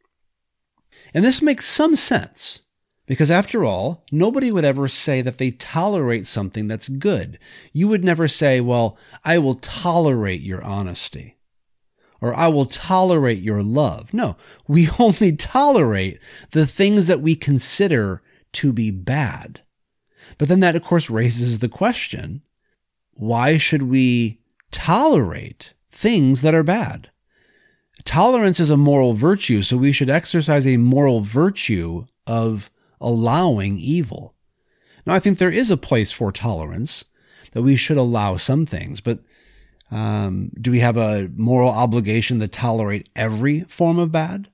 And 1.13 1.23
this 1.23 1.41
makes 1.41 1.65
some 1.65 1.95
sense 1.95 2.61
because 3.05 3.29
after 3.29 3.65
all, 3.65 4.03
nobody 4.11 4.51
would 4.51 4.65
ever 4.65 4.87
say 4.87 5.21
that 5.21 5.37
they 5.37 5.51
tolerate 5.51 6.25
something 6.25 6.67
that's 6.67 6.87
good. 6.87 7.37
You 7.73 7.87
would 7.89 8.03
never 8.03 8.27
say, 8.27 8.61
well, 8.61 8.97
I 9.25 9.39
will 9.39 9.55
tolerate 9.55 10.41
your 10.41 10.63
honesty 10.63 11.37
or 12.23 12.33
I 12.33 12.47
will 12.47 12.65
tolerate 12.65 13.41
your 13.41 13.61
love. 13.61 14.13
No, 14.13 14.37
we 14.65 14.87
only 14.99 15.33
tolerate 15.33 16.19
the 16.51 16.65
things 16.65 17.07
that 17.07 17.19
we 17.19 17.35
consider 17.35 18.21
to 18.53 18.71
be 18.71 18.91
bad. 18.91 19.61
But 20.37 20.47
then 20.47 20.61
that, 20.61 20.77
of 20.77 20.83
course, 20.83 21.09
raises 21.09 21.59
the 21.59 21.67
question 21.67 22.41
why 23.15 23.57
should 23.57 23.83
we 23.83 24.39
tolerate 24.71 25.73
things 25.91 26.41
that 26.41 26.55
are 26.55 26.63
bad? 26.63 27.11
Tolerance 28.05 28.59
is 28.59 28.69
a 28.69 28.77
moral 28.77 29.13
virtue, 29.13 29.61
so 29.61 29.75
we 29.75 29.91
should 29.91 30.09
exercise 30.09 30.65
a 30.65 30.77
moral 30.77 31.19
virtue 31.19 32.05
of 32.25 32.71
allowing 33.03 33.77
evil. 33.77 34.33
Now, 35.05 35.13
I 35.13 35.19
think 35.19 35.37
there 35.37 35.51
is 35.51 35.69
a 35.69 35.77
place 35.77 36.11
for 36.11 36.31
tolerance, 36.31 37.05
that 37.51 37.61
we 37.61 37.75
should 37.75 37.97
allow 37.97 38.37
some 38.37 38.65
things, 38.65 38.99
but 38.99 39.19
um, 39.91 40.51
do 40.59 40.71
we 40.71 40.79
have 40.79 40.97
a 40.97 41.29
moral 41.35 41.69
obligation 41.69 42.39
to 42.39 42.47
tolerate 42.47 43.09
every 43.15 43.61
form 43.61 43.99
of 43.99 44.11
bad? 44.11 44.49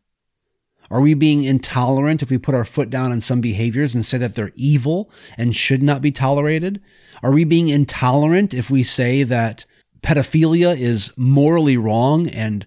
Are 0.92 1.02
we 1.02 1.14
being 1.14 1.44
intolerant 1.44 2.24
if 2.24 2.30
we 2.30 2.38
put 2.38 2.56
our 2.56 2.66
foot 2.66 2.90
down 2.90 3.12
on 3.12 3.22
some 3.22 3.42
behaviors 3.42 3.94
and 3.94 4.06
say 4.06 4.18
that 4.18 4.36
they're 4.36 4.52
evil 4.56 5.12
and 5.38 5.56
should 5.56 5.84
not 5.84 6.02
be 6.02 6.12
tolerated? 6.12 6.82
Are 7.22 7.32
we 7.32 7.44
being 7.44 7.70
intolerant 7.70 8.54
if 8.54 8.70
we 8.70 8.82
say 8.84 9.24
that 9.24 9.66
pedophilia 10.02 10.78
is 10.78 11.12
morally 11.16 11.78
wrong 11.78 12.28
and 12.30 12.66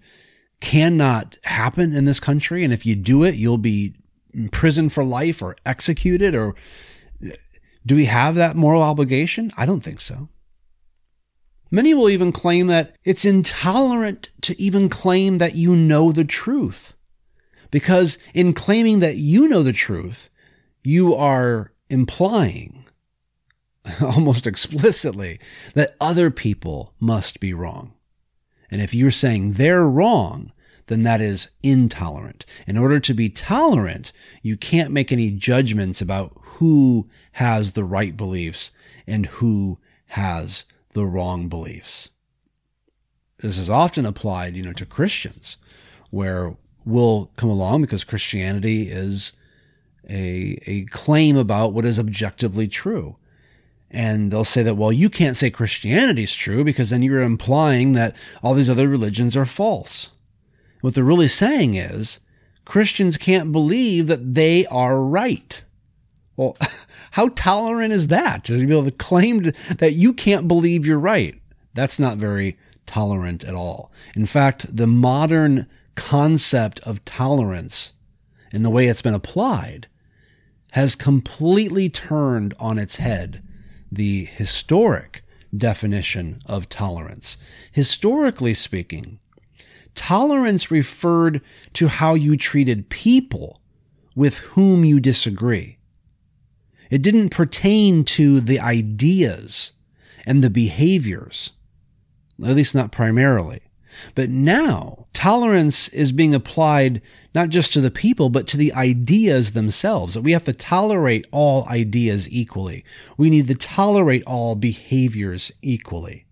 cannot 0.60 1.36
happen 1.42 1.94
in 1.94 2.04
this 2.04 2.20
country? 2.20 2.62
And 2.62 2.72
if 2.72 2.86
you 2.86 2.94
do 2.94 3.24
it, 3.24 3.34
you'll 3.34 3.58
be 3.58 3.94
in 4.34 4.48
prison 4.48 4.88
for 4.88 5.04
life 5.04 5.42
or 5.42 5.56
executed 5.64 6.34
or 6.34 6.54
do 7.84 7.96
we 7.96 8.04
have 8.06 8.34
that 8.36 8.56
moral 8.56 8.82
obligation? 8.82 9.52
I 9.56 9.66
don't 9.66 9.80
think 9.80 10.00
so. 10.00 10.28
Many 11.70 11.94
will 11.94 12.10
even 12.10 12.32
claim 12.32 12.66
that 12.66 12.96
it's 13.04 13.24
intolerant 13.24 14.28
to 14.42 14.60
even 14.60 14.88
claim 14.88 15.38
that 15.38 15.54
you 15.54 15.74
know 15.74 16.12
the 16.12 16.24
truth. 16.24 16.94
Because 17.70 18.18
in 18.34 18.52
claiming 18.52 19.00
that 19.00 19.16
you 19.16 19.48
know 19.48 19.62
the 19.62 19.72
truth, 19.72 20.28
you 20.84 21.14
are 21.14 21.72
implying 21.88 22.84
almost 24.00 24.46
explicitly, 24.46 25.40
that 25.74 25.96
other 26.00 26.30
people 26.30 26.94
must 27.00 27.40
be 27.40 27.52
wrong. 27.52 27.94
And 28.70 28.80
if 28.80 28.94
you're 28.94 29.10
saying 29.10 29.54
they're 29.54 29.86
wrong, 29.86 30.52
then 30.86 31.02
that 31.04 31.20
is 31.20 31.48
intolerant. 31.62 32.44
In 32.66 32.76
order 32.76 33.00
to 33.00 33.14
be 33.14 33.28
tolerant, 33.28 34.12
you 34.42 34.56
can't 34.56 34.90
make 34.92 35.12
any 35.12 35.30
judgments 35.30 36.00
about 36.00 36.32
who 36.42 37.08
has 37.32 37.72
the 37.72 37.84
right 37.84 38.16
beliefs 38.16 38.70
and 39.06 39.26
who 39.26 39.78
has 40.06 40.64
the 40.92 41.06
wrong 41.06 41.48
beliefs. 41.48 42.10
This 43.38 43.58
is 43.58 43.70
often 43.70 44.06
applied, 44.06 44.54
you 44.54 44.62
know, 44.62 44.72
to 44.74 44.86
Christians, 44.86 45.56
where 46.10 46.56
we'll 46.84 47.30
come 47.36 47.50
along 47.50 47.80
because 47.80 48.04
Christianity 48.04 48.82
is 48.82 49.32
a, 50.08 50.58
a 50.66 50.84
claim 50.86 51.36
about 51.36 51.72
what 51.72 51.84
is 51.84 51.98
objectively 51.98 52.68
true. 52.68 53.16
And 53.90 54.30
they'll 54.30 54.44
say 54.44 54.62
that, 54.62 54.76
well, 54.76 54.92
you 54.92 55.10
can't 55.10 55.36
say 55.36 55.50
Christianity 55.50 56.22
is 56.22 56.34
true 56.34 56.64
because 56.64 56.90
then 56.90 57.02
you're 57.02 57.20
implying 57.22 57.92
that 57.92 58.16
all 58.42 58.54
these 58.54 58.70
other 58.70 58.88
religions 58.88 59.36
are 59.36 59.44
false. 59.44 60.10
What 60.82 60.94
they're 60.94 61.04
really 61.04 61.28
saying 61.28 61.74
is 61.74 62.18
Christians 62.64 63.16
can't 63.16 63.52
believe 63.52 64.08
that 64.08 64.34
they 64.34 64.66
are 64.66 65.00
right. 65.00 65.62
Well, 66.36 66.56
how 67.12 67.28
tolerant 67.28 67.94
is 67.94 68.08
that 68.08 68.44
to 68.44 68.66
be 68.66 68.72
able 68.72 68.84
to 68.84 68.90
claim 68.90 69.52
that 69.78 69.92
you 69.94 70.12
can't 70.12 70.48
believe 70.48 70.84
you're 70.84 70.98
right? 70.98 71.40
That's 71.72 71.98
not 71.98 72.18
very 72.18 72.58
tolerant 72.84 73.44
at 73.44 73.54
all. 73.54 73.92
In 74.14 74.26
fact, 74.26 74.76
the 74.76 74.88
modern 74.88 75.68
concept 75.94 76.80
of 76.80 77.04
tolerance 77.04 77.92
and 78.52 78.64
the 78.64 78.70
way 78.70 78.88
it's 78.88 79.02
been 79.02 79.14
applied 79.14 79.86
has 80.72 80.96
completely 80.96 81.88
turned 81.88 82.54
on 82.58 82.78
its 82.78 82.96
head 82.96 83.42
the 83.90 84.24
historic 84.24 85.22
definition 85.56 86.40
of 86.46 86.68
tolerance. 86.68 87.36
Historically 87.70 88.54
speaking, 88.54 89.20
tolerance 89.94 90.70
referred 90.70 91.40
to 91.74 91.88
how 91.88 92.14
you 92.14 92.36
treated 92.36 92.88
people 92.88 93.60
with 94.14 94.38
whom 94.38 94.84
you 94.84 95.00
disagree. 95.00 95.78
It 96.90 97.02
didn't 97.02 97.30
pertain 97.30 98.04
to 98.04 98.40
the 98.40 98.60
ideas 98.60 99.72
and 100.26 100.44
the 100.44 100.50
behaviors, 100.50 101.52
at 102.44 102.54
least 102.54 102.74
not 102.74 102.92
primarily. 102.92 103.60
But 104.14 104.30
now, 104.30 105.06
tolerance 105.12 105.88
is 105.88 106.12
being 106.12 106.34
applied 106.34 107.02
not 107.34 107.48
just 107.48 107.72
to 107.72 107.80
the 107.80 107.90
people, 107.90 108.28
but 108.28 108.46
to 108.48 108.56
the 108.56 108.72
ideas 108.74 109.52
themselves. 109.52 110.14
That 110.14 110.22
we 110.22 110.32
have 110.32 110.44
to 110.44 110.52
tolerate 110.52 111.26
all 111.30 111.66
ideas 111.68 112.28
equally. 112.30 112.84
We 113.16 113.30
need 113.30 113.48
to 113.48 113.54
tolerate 113.54 114.22
all 114.26 114.54
behaviors 114.54 115.52
equally. 115.62 116.26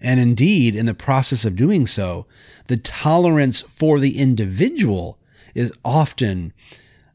And 0.00 0.20
indeed, 0.20 0.76
in 0.76 0.86
the 0.86 0.94
process 0.94 1.44
of 1.44 1.56
doing 1.56 1.86
so, 1.86 2.26
the 2.68 2.76
tolerance 2.76 3.62
for 3.62 3.98
the 3.98 4.18
individual 4.18 5.18
is 5.54 5.72
often 5.84 6.52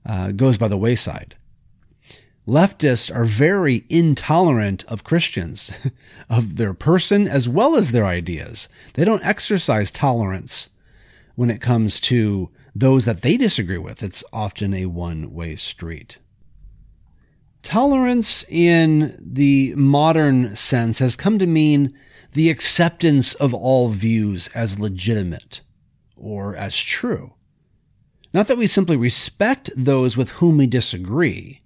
uh, 0.05 0.31
goes 0.31 0.57
by 0.57 0.67
the 0.67 0.77
wayside. 0.77 1.35
Leftists 2.45 3.13
are 3.15 3.23
very 3.23 3.85
intolerant 3.89 4.83
of 4.85 5.05
Christians, 5.05 5.71
of 6.29 6.57
their 6.57 6.73
person 6.73 7.27
as 7.27 7.47
well 7.47 7.77
as 7.77 7.91
their 7.91 8.05
ideas. 8.05 8.67
They 8.95 9.05
don't 9.05 9.25
exercise 9.25 9.91
tolerance 9.91 10.69
when 11.35 11.49
it 11.49 11.61
comes 11.61 12.01
to 12.01 12.49
those 12.75 13.05
that 13.05 13.21
they 13.21 13.37
disagree 13.37 13.77
with. 13.77 14.03
It's 14.03 14.23
often 14.33 14.73
a 14.73 14.87
one 14.87 15.33
way 15.33 15.55
street. 15.55 16.17
Tolerance 17.61 18.43
in 18.49 19.17
the 19.21 19.73
modern 19.75 20.55
sense 20.57 20.99
has 20.99 21.15
come 21.15 21.39
to 21.39 21.47
mean 21.47 21.93
the 22.33 22.49
acceptance 22.49 23.33
of 23.35 23.53
all 23.53 23.89
views 23.89 24.49
as 24.49 24.79
legitimate 24.79 25.61
or 26.15 26.55
as 26.55 26.77
true. 26.77 27.33
Not 28.33 28.47
that 28.47 28.57
we 28.57 28.67
simply 28.67 28.97
respect 28.97 29.69
those 29.75 30.17
with 30.17 30.31
whom 30.31 30.57
we 30.57 30.67
disagree 30.67 31.59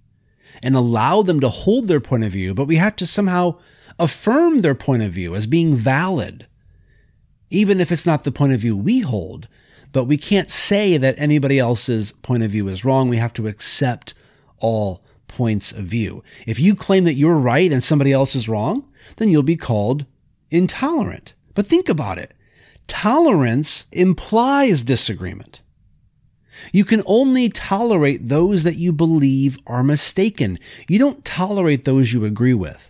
and 0.61 0.75
allow 0.75 1.21
them 1.21 1.39
to 1.39 1.49
hold 1.49 1.87
their 1.87 2.01
point 2.01 2.23
of 2.23 2.31
view, 2.31 2.53
but 2.53 2.65
we 2.65 2.75
have 2.77 2.95
to 2.97 3.05
somehow 3.05 3.57
affirm 3.99 4.61
their 4.61 4.75
point 4.75 5.03
of 5.03 5.11
view 5.11 5.35
as 5.35 5.47
being 5.47 5.75
valid, 5.75 6.47
even 7.49 7.79
if 7.79 7.91
it's 7.91 8.05
not 8.05 8.23
the 8.23 8.31
point 8.31 8.53
of 8.53 8.59
view 8.59 8.75
we 8.75 8.99
hold. 8.99 9.47
But 9.93 10.05
we 10.05 10.17
can't 10.17 10.51
say 10.51 10.97
that 10.97 11.17
anybody 11.17 11.57
else's 11.57 12.11
point 12.11 12.43
of 12.43 12.51
view 12.51 12.67
is 12.67 12.83
wrong. 12.83 13.07
We 13.07 13.17
have 13.17 13.33
to 13.33 13.47
accept 13.47 14.13
all 14.59 15.03
points 15.27 15.71
of 15.71 15.85
view. 15.85 16.23
If 16.45 16.59
you 16.59 16.75
claim 16.75 17.05
that 17.05 17.13
you're 17.13 17.35
right 17.35 17.71
and 17.71 17.83
somebody 17.83 18.11
else 18.11 18.35
is 18.35 18.49
wrong, 18.49 18.83
then 19.15 19.29
you'll 19.29 19.43
be 19.43 19.55
called 19.55 20.05
intolerant. 20.51 21.33
But 21.53 21.67
think 21.67 21.89
about 21.89 22.17
it. 22.17 22.33
Tolerance 22.87 23.85
implies 23.91 24.83
disagreement. 24.83 25.61
You 26.71 26.85
can 26.85 27.03
only 27.05 27.49
tolerate 27.49 28.29
those 28.29 28.63
that 28.63 28.77
you 28.77 28.91
believe 28.91 29.59
are 29.67 29.83
mistaken. 29.83 30.59
You 30.87 30.99
don't 30.99 31.23
tolerate 31.23 31.85
those 31.85 32.13
you 32.13 32.25
agree 32.25 32.53
with. 32.53 32.89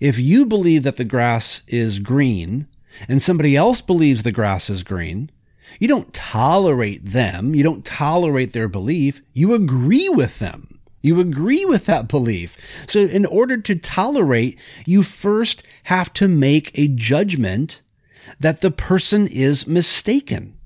If 0.00 0.18
you 0.18 0.46
believe 0.46 0.82
that 0.82 0.96
the 0.96 1.04
grass 1.04 1.62
is 1.66 1.98
green 1.98 2.66
and 3.08 3.22
somebody 3.22 3.56
else 3.56 3.80
believes 3.80 4.22
the 4.22 4.32
grass 4.32 4.68
is 4.68 4.82
green, 4.82 5.30
you 5.78 5.88
don't 5.88 6.12
tolerate 6.12 7.04
them. 7.04 7.54
You 7.54 7.62
don't 7.62 7.84
tolerate 7.84 8.52
their 8.52 8.68
belief. 8.68 9.22
You 9.32 9.54
agree 9.54 10.08
with 10.08 10.38
them. 10.38 10.67
You 11.00 11.20
agree 11.20 11.64
with 11.64 11.86
that 11.86 12.08
belief. 12.08 12.56
So, 12.88 13.00
in 13.00 13.24
order 13.24 13.56
to 13.58 13.76
tolerate, 13.76 14.58
you 14.84 15.02
first 15.02 15.62
have 15.84 16.12
to 16.14 16.28
make 16.28 16.70
a 16.74 16.88
judgment 16.88 17.82
that 18.40 18.60
the 18.60 18.70
person 18.70 19.26
is 19.28 19.66
mistaken. 19.66 20.56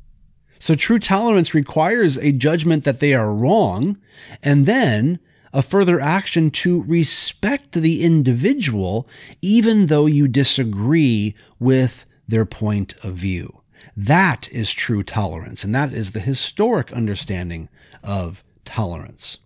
So, 0.59 0.75
true 0.75 0.99
tolerance 0.99 1.55
requires 1.55 2.17
a 2.17 2.33
judgment 2.33 2.85
that 2.85 3.01
they 3.01 3.15
are 3.15 3.33
wrong 3.33 3.99
and 4.43 4.65
then 4.65 5.19
a 5.53 5.61
further 5.61 6.01
action 6.01 6.51
to 6.51 6.83
respect 6.85 7.73
the 7.73 8.03
individual, 8.03 9.07
even 9.43 9.87
though 9.87 10.07
you 10.07 10.29
disagree 10.29 11.35
with 11.59 12.07
their 12.27 12.47
point 12.47 12.95
of 13.05 13.15
view. 13.15 13.61
That 13.97 14.49
is 14.51 14.73
true 14.73 15.03
tolerance, 15.03 15.65
and 15.65 15.75
that 15.75 15.93
is 15.93 16.13
the 16.13 16.21
historic 16.21 16.91
understanding 16.93 17.69
of 18.03 18.43
tolerance. 18.65 19.39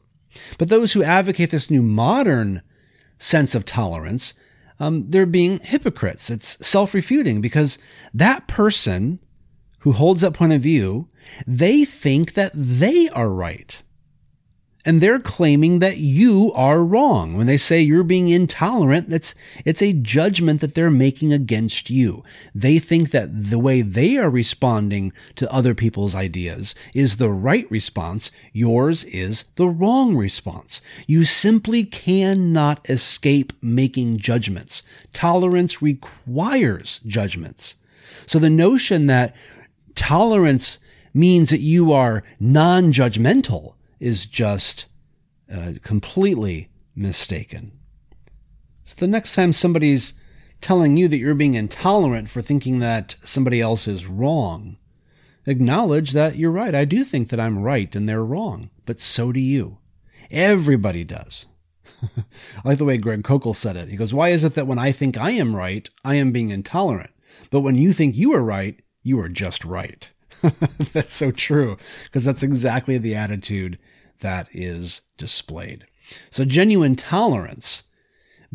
But 0.59 0.68
those 0.68 0.92
who 0.92 1.03
advocate 1.03 1.51
this 1.51 1.70
new 1.70 1.83
modern 1.83 2.62
sense 3.18 3.55
of 3.55 3.64
tolerance, 3.64 4.35
um, 4.79 5.11
they're 5.11 5.27
being 5.27 5.59
hypocrites. 5.59 6.31
It's 6.31 6.66
self 6.66 6.94
refuting 6.94 7.40
because 7.40 7.79
that 8.12 8.46
person 8.46 9.20
who 9.81 9.92
holds 9.92 10.20
that 10.20 10.35
point 10.35 10.53
of 10.53 10.61
view, 10.61 11.09
they 11.46 11.85
think 11.85 12.35
that 12.35 12.53
they 12.55 13.09
are 13.11 13.31
right 13.31 13.81
and 14.87 15.01
they're 15.01 15.18
claiming 15.18 15.81
that 15.81 15.96
you 15.99 16.53
are 16.55 16.85
wrong. 16.85 17.37
When 17.37 17.49
they 17.49 17.57
say 17.57 17.81
you're 17.81 18.05
being 18.05 18.29
intolerant, 18.29 19.11
that's, 19.11 19.35
it's 19.64 19.83
a 19.83 19.92
judgment 19.92 20.61
that 20.61 20.75
they're 20.75 20.92
making 20.92 21.33
against 21.33 21.90
you. 21.90 22.22
They 22.55 22.79
think 22.79 23.11
that 23.11 23.51
the 23.51 23.59
way 23.59 23.83
they 23.83 24.16
are 24.16 24.31
responding 24.31 25.12
to 25.35 25.53
other 25.53 25.75
people's 25.75 26.14
ideas 26.14 26.77
is 26.94 27.16
the 27.16 27.31
right 27.31 27.68
response. 27.68 28.31
Yours 28.53 29.03
is 29.05 29.46
the 29.57 29.68
wrong 29.68 30.16
response. 30.16 30.81
You 31.09 31.25
simply 31.25 31.83
cannot 31.83 32.88
escape 32.88 33.53
making 33.61 34.18
judgments. 34.18 34.85
Tolerance 35.12 35.83
requires 35.83 37.01
judgments. 37.05 37.75
So 38.27 38.38
the 38.38 38.51
notion 38.51 39.09
that 39.09 39.35
tolerance 39.96 40.79
means 41.12 41.51
that 41.51 41.61
you 41.61 41.92
are 41.92 42.22
non-judgmental 42.38 43.72
is 43.99 44.27
just 44.27 44.87
uh, 45.53 45.75
completely 45.83 46.69
mistaken. 46.95 47.73
So 48.85 48.95
the 48.99 49.07
next 49.07 49.35
time 49.35 49.53
somebody's 49.53 50.15
telling 50.61 50.97
you 50.97 51.09
that 51.09 51.19
you're 51.19 51.35
being 51.35 51.55
intolerant 51.55 52.31
for 52.31 52.43
thinking 52.43 52.79
that 52.79 53.17
somebody 53.25 53.61
else 53.61 53.87
is 53.87 54.07
wrong, 54.07 54.77
acknowledge 55.44 56.13
that 56.13 56.37
you're 56.37 56.51
right. 56.51 56.75
I 56.75 56.85
do 56.85 57.05
think 57.05 57.29
that 57.29 57.40
I'm 57.40 57.59
right 57.59 57.94
and 57.94 58.09
they're 58.09 58.25
wrong, 58.25 58.71
but 58.85 59.01
so 59.01 59.33
do 59.33 59.40
you. 59.40 59.79
Everybody 60.31 61.05
does. 61.05 61.47
I 62.03 62.25
like 62.65 62.79
the 62.79 62.85
way 62.85 62.99
Greg 62.99 63.23
Koukl 63.23 63.55
said 63.55 63.77
it. 63.77 63.88
He 63.88 63.97
goes, 63.97 64.13
Why 64.13 64.31
is 64.31 64.44
it 64.44 64.55
that 64.55 64.67
when 64.67 64.79
I 64.79 64.92
think 64.92 65.19
I 65.19 65.31
am 65.33 65.55
right, 65.55 65.88
I 66.05 66.17
am 66.17 66.33
being 66.33 66.51
intolerant? 66.51 67.11
But 67.51 67.61
when 67.61 67.77
you 67.77 67.92
think 67.92 68.17
you 68.17 68.35
are 68.35 68.42
right, 68.42 68.81
you 69.03 69.21
are 69.21 69.29
just 69.29 69.65
right. 69.65 70.11
that's 70.93 71.15
so 71.15 71.31
true 71.31 71.77
because 72.05 72.25
that's 72.25 72.43
exactly 72.43 72.99
the 72.99 73.15
attitude 73.15 73.79
that 74.21 74.49
is 74.53 75.03
displayed. 75.19 75.85
So 76.31 76.45
genuine 76.45 76.97
tolerance 76.97 77.83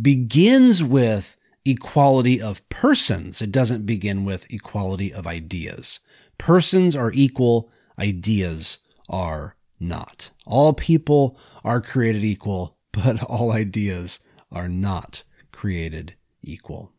begins 0.02 0.84
with 0.84 1.36
equality 1.66 2.42
of 2.42 2.68
persons. 2.70 3.42
It 3.42 3.52
doesn't 3.52 3.86
begin 3.86 4.26
with 4.26 4.52
equality 4.52 5.14
of 5.14 5.28
ideas. 5.28 6.00
Persons 6.38 6.96
are 6.96 7.12
equal, 7.14 7.72
ideas 8.00 8.80
are 9.10 9.56
not. 9.80 10.32
All 10.46 10.74
people 10.74 11.38
are 11.64 11.82
created 11.82 12.24
equal, 12.24 12.78
but 12.92 13.22
all 13.24 13.52
ideas 13.52 14.20
are 14.52 14.70
not 14.70 15.24
created 15.52 16.16
equal. 16.42 16.92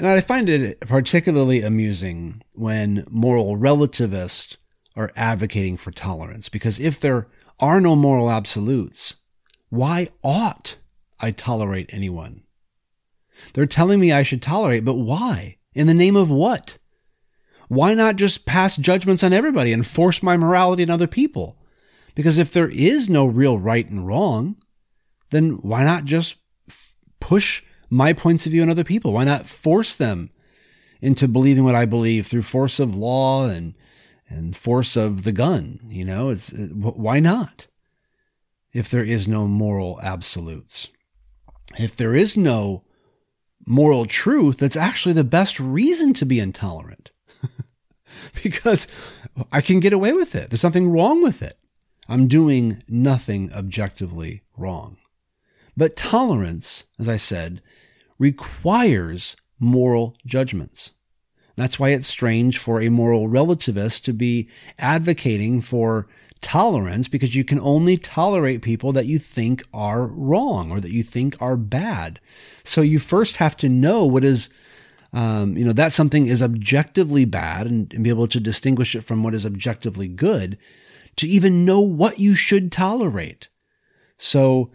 And 0.00 0.08
I 0.08 0.22
find 0.22 0.48
it 0.48 0.80
particularly 0.80 1.60
amusing 1.60 2.40
when 2.54 3.04
moral 3.10 3.58
relativists 3.58 4.56
are 4.96 5.12
advocating 5.14 5.76
for 5.76 5.90
tolerance, 5.90 6.48
because 6.48 6.80
if 6.80 6.98
there 6.98 7.28
are 7.58 7.82
no 7.82 7.94
moral 7.94 8.30
absolutes, 8.30 9.16
why 9.68 10.08
ought 10.24 10.78
I 11.20 11.32
tolerate 11.32 11.92
anyone? 11.92 12.44
They're 13.52 13.66
telling 13.66 14.00
me 14.00 14.10
I 14.10 14.22
should 14.22 14.40
tolerate, 14.40 14.86
but 14.86 14.94
why? 14.94 15.58
In 15.74 15.86
the 15.86 15.92
name 15.92 16.16
of 16.16 16.30
what? 16.30 16.78
Why 17.68 17.92
not 17.92 18.16
just 18.16 18.46
pass 18.46 18.78
judgments 18.78 19.22
on 19.22 19.34
everybody 19.34 19.70
and 19.70 19.86
force 19.86 20.22
my 20.22 20.38
morality 20.38 20.82
on 20.82 20.88
other 20.88 21.08
people? 21.08 21.58
Because 22.14 22.38
if 22.38 22.54
there 22.54 22.70
is 22.70 23.10
no 23.10 23.26
real 23.26 23.58
right 23.58 23.86
and 23.86 24.06
wrong, 24.06 24.56
then 25.28 25.58
why 25.60 25.84
not 25.84 26.06
just 26.06 26.36
push 27.20 27.62
my 27.90 28.12
points 28.12 28.46
of 28.46 28.52
view 28.52 28.62
on 28.62 28.70
other 28.70 28.84
people? 28.84 29.12
Why 29.12 29.24
not 29.24 29.48
force 29.48 29.96
them 29.96 30.30
into 31.00 31.28
believing 31.28 31.64
what 31.64 31.74
I 31.74 31.84
believe 31.84 32.26
through 32.26 32.42
force 32.42 32.78
of 32.78 32.94
law 32.96 33.46
and 33.48 33.74
and 34.28 34.56
force 34.56 34.96
of 34.96 35.24
the 35.24 35.32
gun? 35.32 35.80
You 35.88 36.04
know, 36.04 36.30
it's 36.30 36.50
why 36.50 37.20
not? 37.20 37.66
If 38.72 38.88
there 38.88 39.04
is 39.04 39.26
no 39.26 39.48
moral 39.48 39.98
absolutes, 40.02 40.88
if 41.76 41.96
there 41.96 42.14
is 42.14 42.36
no 42.36 42.84
moral 43.66 44.06
truth, 44.06 44.58
that's 44.58 44.76
actually 44.76 45.12
the 45.12 45.24
best 45.24 45.58
reason 45.58 46.14
to 46.14 46.24
be 46.24 46.38
intolerant. 46.38 47.10
because 48.42 48.86
I 49.52 49.60
can 49.60 49.80
get 49.80 49.92
away 49.92 50.12
with 50.12 50.34
it. 50.34 50.50
There's 50.50 50.64
nothing 50.64 50.88
wrong 50.88 51.22
with 51.22 51.42
it. 51.42 51.58
I'm 52.08 52.26
doing 52.26 52.82
nothing 52.88 53.52
objectively 53.52 54.42
wrong. 54.56 54.96
But 55.76 55.96
tolerance, 55.96 56.84
as 56.98 57.08
I 57.08 57.16
said, 57.16 57.62
requires 58.20 59.34
moral 59.58 60.14
judgments. 60.24 60.92
That's 61.56 61.78
why 61.78 61.90
it's 61.90 62.06
strange 62.06 62.58
for 62.58 62.80
a 62.80 62.88
moral 62.88 63.28
relativist 63.28 64.02
to 64.04 64.12
be 64.12 64.48
advocating 64.78 65.60
for 65.60 66.06
tolerance 66.40 67.08
because 67.08 67.34
you 67.34 67.44
can 67.44 67.60
only 67.60 67.96
tolerate 67.96 68.62
people 68.62 68.92
that 68.92 69.06
you 69.06 69.18
think 69.18 69.62
are 69.74 70.06
wrong 70.06 70.70
or 70.70 70.80
that 70.80 70.92
you 70.92 71.02
think 71.02 71.40
are 71.40 71.56
bad. 71.56 72.20
So 72.64 72.80
you 72.80 72.98
first 72.98 73.36
have 73.36 73.56
to 73.58 73.68
know 73.68 74.06
what 74.06 74.24
is, 74.24 74.48
um, 75.12 75.56
you 75.56 75.64
know, 75.64 75.72
that 75.72 75.92
something 75.92 76.26
is 76.26 76.40
objectively 76.40 77.24
bad 77.24 77.66
and, 77.66 77.92
and 77.92 78.04
be 78.04 78.10
able 78.10 78.28
to 78.28 78.40
distinguish 78.40 78.94
it 78.94 79.02
from 79.02 79.22
what 79.22 79.34
is 79.34 79.44
objectively 79.44 80.08
good 80.08 80.56
to 81.16 81.26
even 81.26 81.64
know 81.64 81.80
what 81.80 82.18
you 82.18 82.34
should 82.34 82.72
tolerate. 82.72 83.48
So 84.16 84.70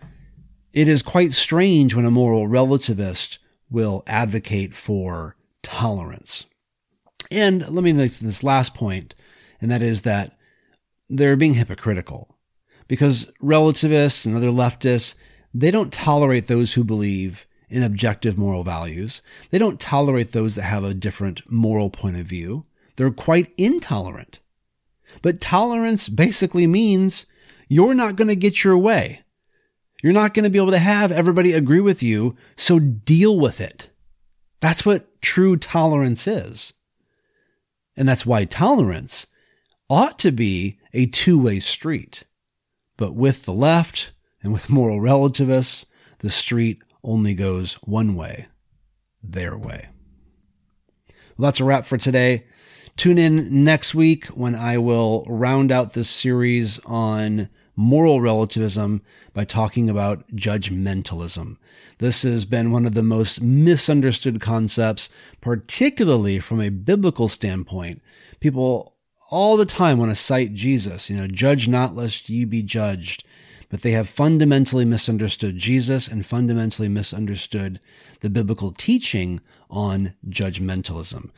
it 0.75 0.89
is 0.89 1.01
quite 1.01 1.31
strange 1.31 1.95
when 1.95 2.05
a 2.05 2.11
moral 2.11 2.47
relativist 2.47 3.37
will 3.71 4.03
advocate 4.05 4.75
for 4.75 5.35
tolerance. 5.63 6.45
And 7.31 7.61
let 7.69 7.83
me 7.83 7.93
make 7.93 8.11
this 8.11 8.43
last 8.43 8.75
point, 8.75 9.15
and 9.61 9.71
that 9.71 9.81
is 9.81 10.03
that 10.03 10.37
they're 11.09 11.37
being 11.37 11.53
hypocritical 11.53 12.37
because 12.87 13.31
relativists 13.39 14.25
and 14.25 14.35
other 14.35 14.49
leftists, 14.49 15.15
they 15.53 15.71
don't 15.71 15.93
tolerate 15.93 16.47
those 16.47 16.73
who 16.73 16.83
believe 16.83 17.47
in 17.69 17.81
objective 17.81 18.37
moral 18.37 18.63
values. 18.63 19.21
They 19.49 19.57
don't 19.57 19.79
tolerate 19.79 20.33
those 20.33 20.55
that 20.55 20.63
have 20.63 20.83
a 20.83 20.93
different 20.93 21.49
moral 21.49 21.89
point 21.89 22.17
of 22.17 22.25
view. 22.25 22.65
They're 22.97 23.11
quite 23.11 23.53
intolerant. 23.57 24.39
But 25.21 25.41
tolerance 25.41 26.09
basically 26.09 26.67
means 26.67 27.25
you're 27.69 27.93
not 27.93 28.17
going 28.17 28.27
to 28.27 28.35
get 28.35 28.63
your 28.63 28.77
way. 28.77 29.21
You're 30.03 30.13
not 30.13 30.33
going 30.33 30.43
to 30.43 30.49
be 30.49 30.59
able 30.59 30.71
to 30.71 30.79
have 30.79 31.11
everybody 31.11 31.53
agree 31.53 31.79
with 31.79 32.03
you, 32.03 32.35
so 32.55 32.79
deal 32.79 33.39
with 33.39 33.59
it. 33.61 33.89
That's 34.59 34.85
what 34.85 35.21
true 35.21 35.57
tolerance 35.57 36.27
is. 36.27 36.73
And 37.97 38.07
that's 38.07 38.25
why 38.25 38.45
tolerance 38.45 39.25
ought 39.89 40.19
to 40.19 40.31
be 40.31 40.79
a 40.93 41.05
two 41.05 41.41
way 41.41 41.59
street. 41.59 42.23
But 42.97 43.15
with 43.15 43.43
the 43.43 43.53
left 43.53 44.11
and 44.41 44.53
with 44.53 44.69
moral 44.69 44.99
relativists, 44.99 45.85
the 46.19 46.29
street 46.29 46.81
only 47.03 47.33
goes 47.33 47.75
one 47.85 48.15
way 48.15 48.47
their 49.21 49.57
way. 49.57 49.89
Well, 51.37 51.47
that's 51.49 51.59
a 51.59 51.63
wrap 51.65 51.85
for 51.85 51.97
today. 51.97 52.45
Tune 52.97 53.17
in 53.17 53.63
next 53.63 53.93
week 53.93 54.27
when 54.27 54.55
I 54.55 54.77
will 54.77 55.25
round 55.27 55.71
out 55.71 55.93
this 55.93 56.09
series 56.09 56.79
on 56.85 57.49
moral 57.75 58.21
relativism 58.21 59.01
by 59.33 59.45
talking 59.45 59.89
about 59.89 60.27
judgmentalism. 60.29 61.57
This 61.97 62.23
has 62.23 62.45
been 62.45 62.71
one 62.71 62.85
of 62.85 62.93
the 62.93 63.03
most 63.03 63.41
misunderstood 63.41 64.41
concepts, 64.41 65.09
particularly 65.41 66.39
from 66.39 66.61
a 66.61 66.69
biblical 66.69 67.27
standpoint. 67.27 68.01
People 68.39 68.95
all 69.29 69.57
the 69.57 69.65
time 69.65 69.97
want 69.97 70.11
to 70.11 70.15
cite 70.15 70.53
Jesus, 70.53 71.09
you 71.09 71.17
know, 71.17 71.27
judge 71.27 71.67
not 71.67 71.95
lest 71.95 72.29
ye 72.29 72.45
be 72.45 72.61
judged. 72.61 73.23
But 73.69 73.81
they 73.81 73.91
have 73.91 74.07
fundamentally 74.07 74.85
misunderstood 74.85 75.57
Jesus 75.57 76.07
and 76.07 76.25
fundamentally 76.25 76.87
misunderstood 76.87 77.79
the 78.21 78.29
biblical 78.29 78.71
teaching 78.71 79.41
on 79.69 80.13
judgmentalism. 80.29 81.31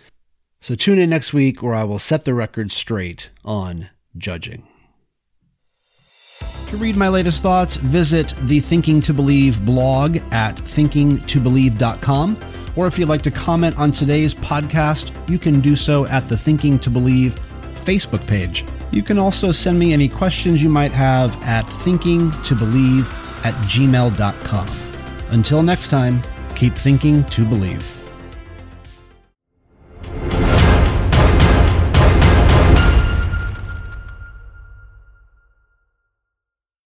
So 0.60 0.76
tune 0.76 1.00
in 1.00 1.10
next 1.10 1.34
week 1.34 1.64
where 1.64 1.74
I 1.74 1.86
will 1.86 2.00
set 2.00 2.26
the 2.26 2.34
record 2.34 2.72
straight 2.72 3.30
on 3.46 3.90
judging. 4.18 4.68
To 6.70 6.78
read 6.78 6.98
my 6.98 7.08
latest 7.08 7.42
thoughts, 7.42 7.78
visit 7.78 8.34
the 8.42 8.60
Thinking 8.60 9.02
to 9.04 9.14
Believe 9.14 9.66
blog 9.66 10.18
at 10.32 10.58
thinkingtobelieve.com. 10.58 12.38
Or 12.76 12.88
if 12.88 13.00
you'd 13.00 13.08
like 13.08 13.22
to 13.22 13.32
comment 13.32 13.78
on 13.78 13.92
today's 13.92 14.34
podcast, 14.34 15.12
you 15.30 15.40
can 15.40 15.62
do 15.62 15.78
so 15.78 16.06
at 16.08 16.28
the 16.28 16.38
Thinking 16.38 16.78
to 16.80 16.90
Believe 16.90 17.40
Facebook 17.86 18.26
page. 18.28 18.66
You 18.92 19.02
can 19.02 19.18
also 19.18 19.54
send 19.54 19.80
me 19.80 19.94
any 19.94 20.10
questions 20.10 20.62
you 20.62 20.70
might 20.70 20.92
have 20.92 21.42
at 21.44 21.66
thinkingtobelieve 21.66 23.46
at 23.46 23.54
gmail.com. 23.66 24.68
Until 25.30 25.64
next 25.64 25.90
time, 25.90 26.22
keep 26.56 26.74
thinking 26.74 27.24
to 27.26 27.46
believe. 27.46 27.97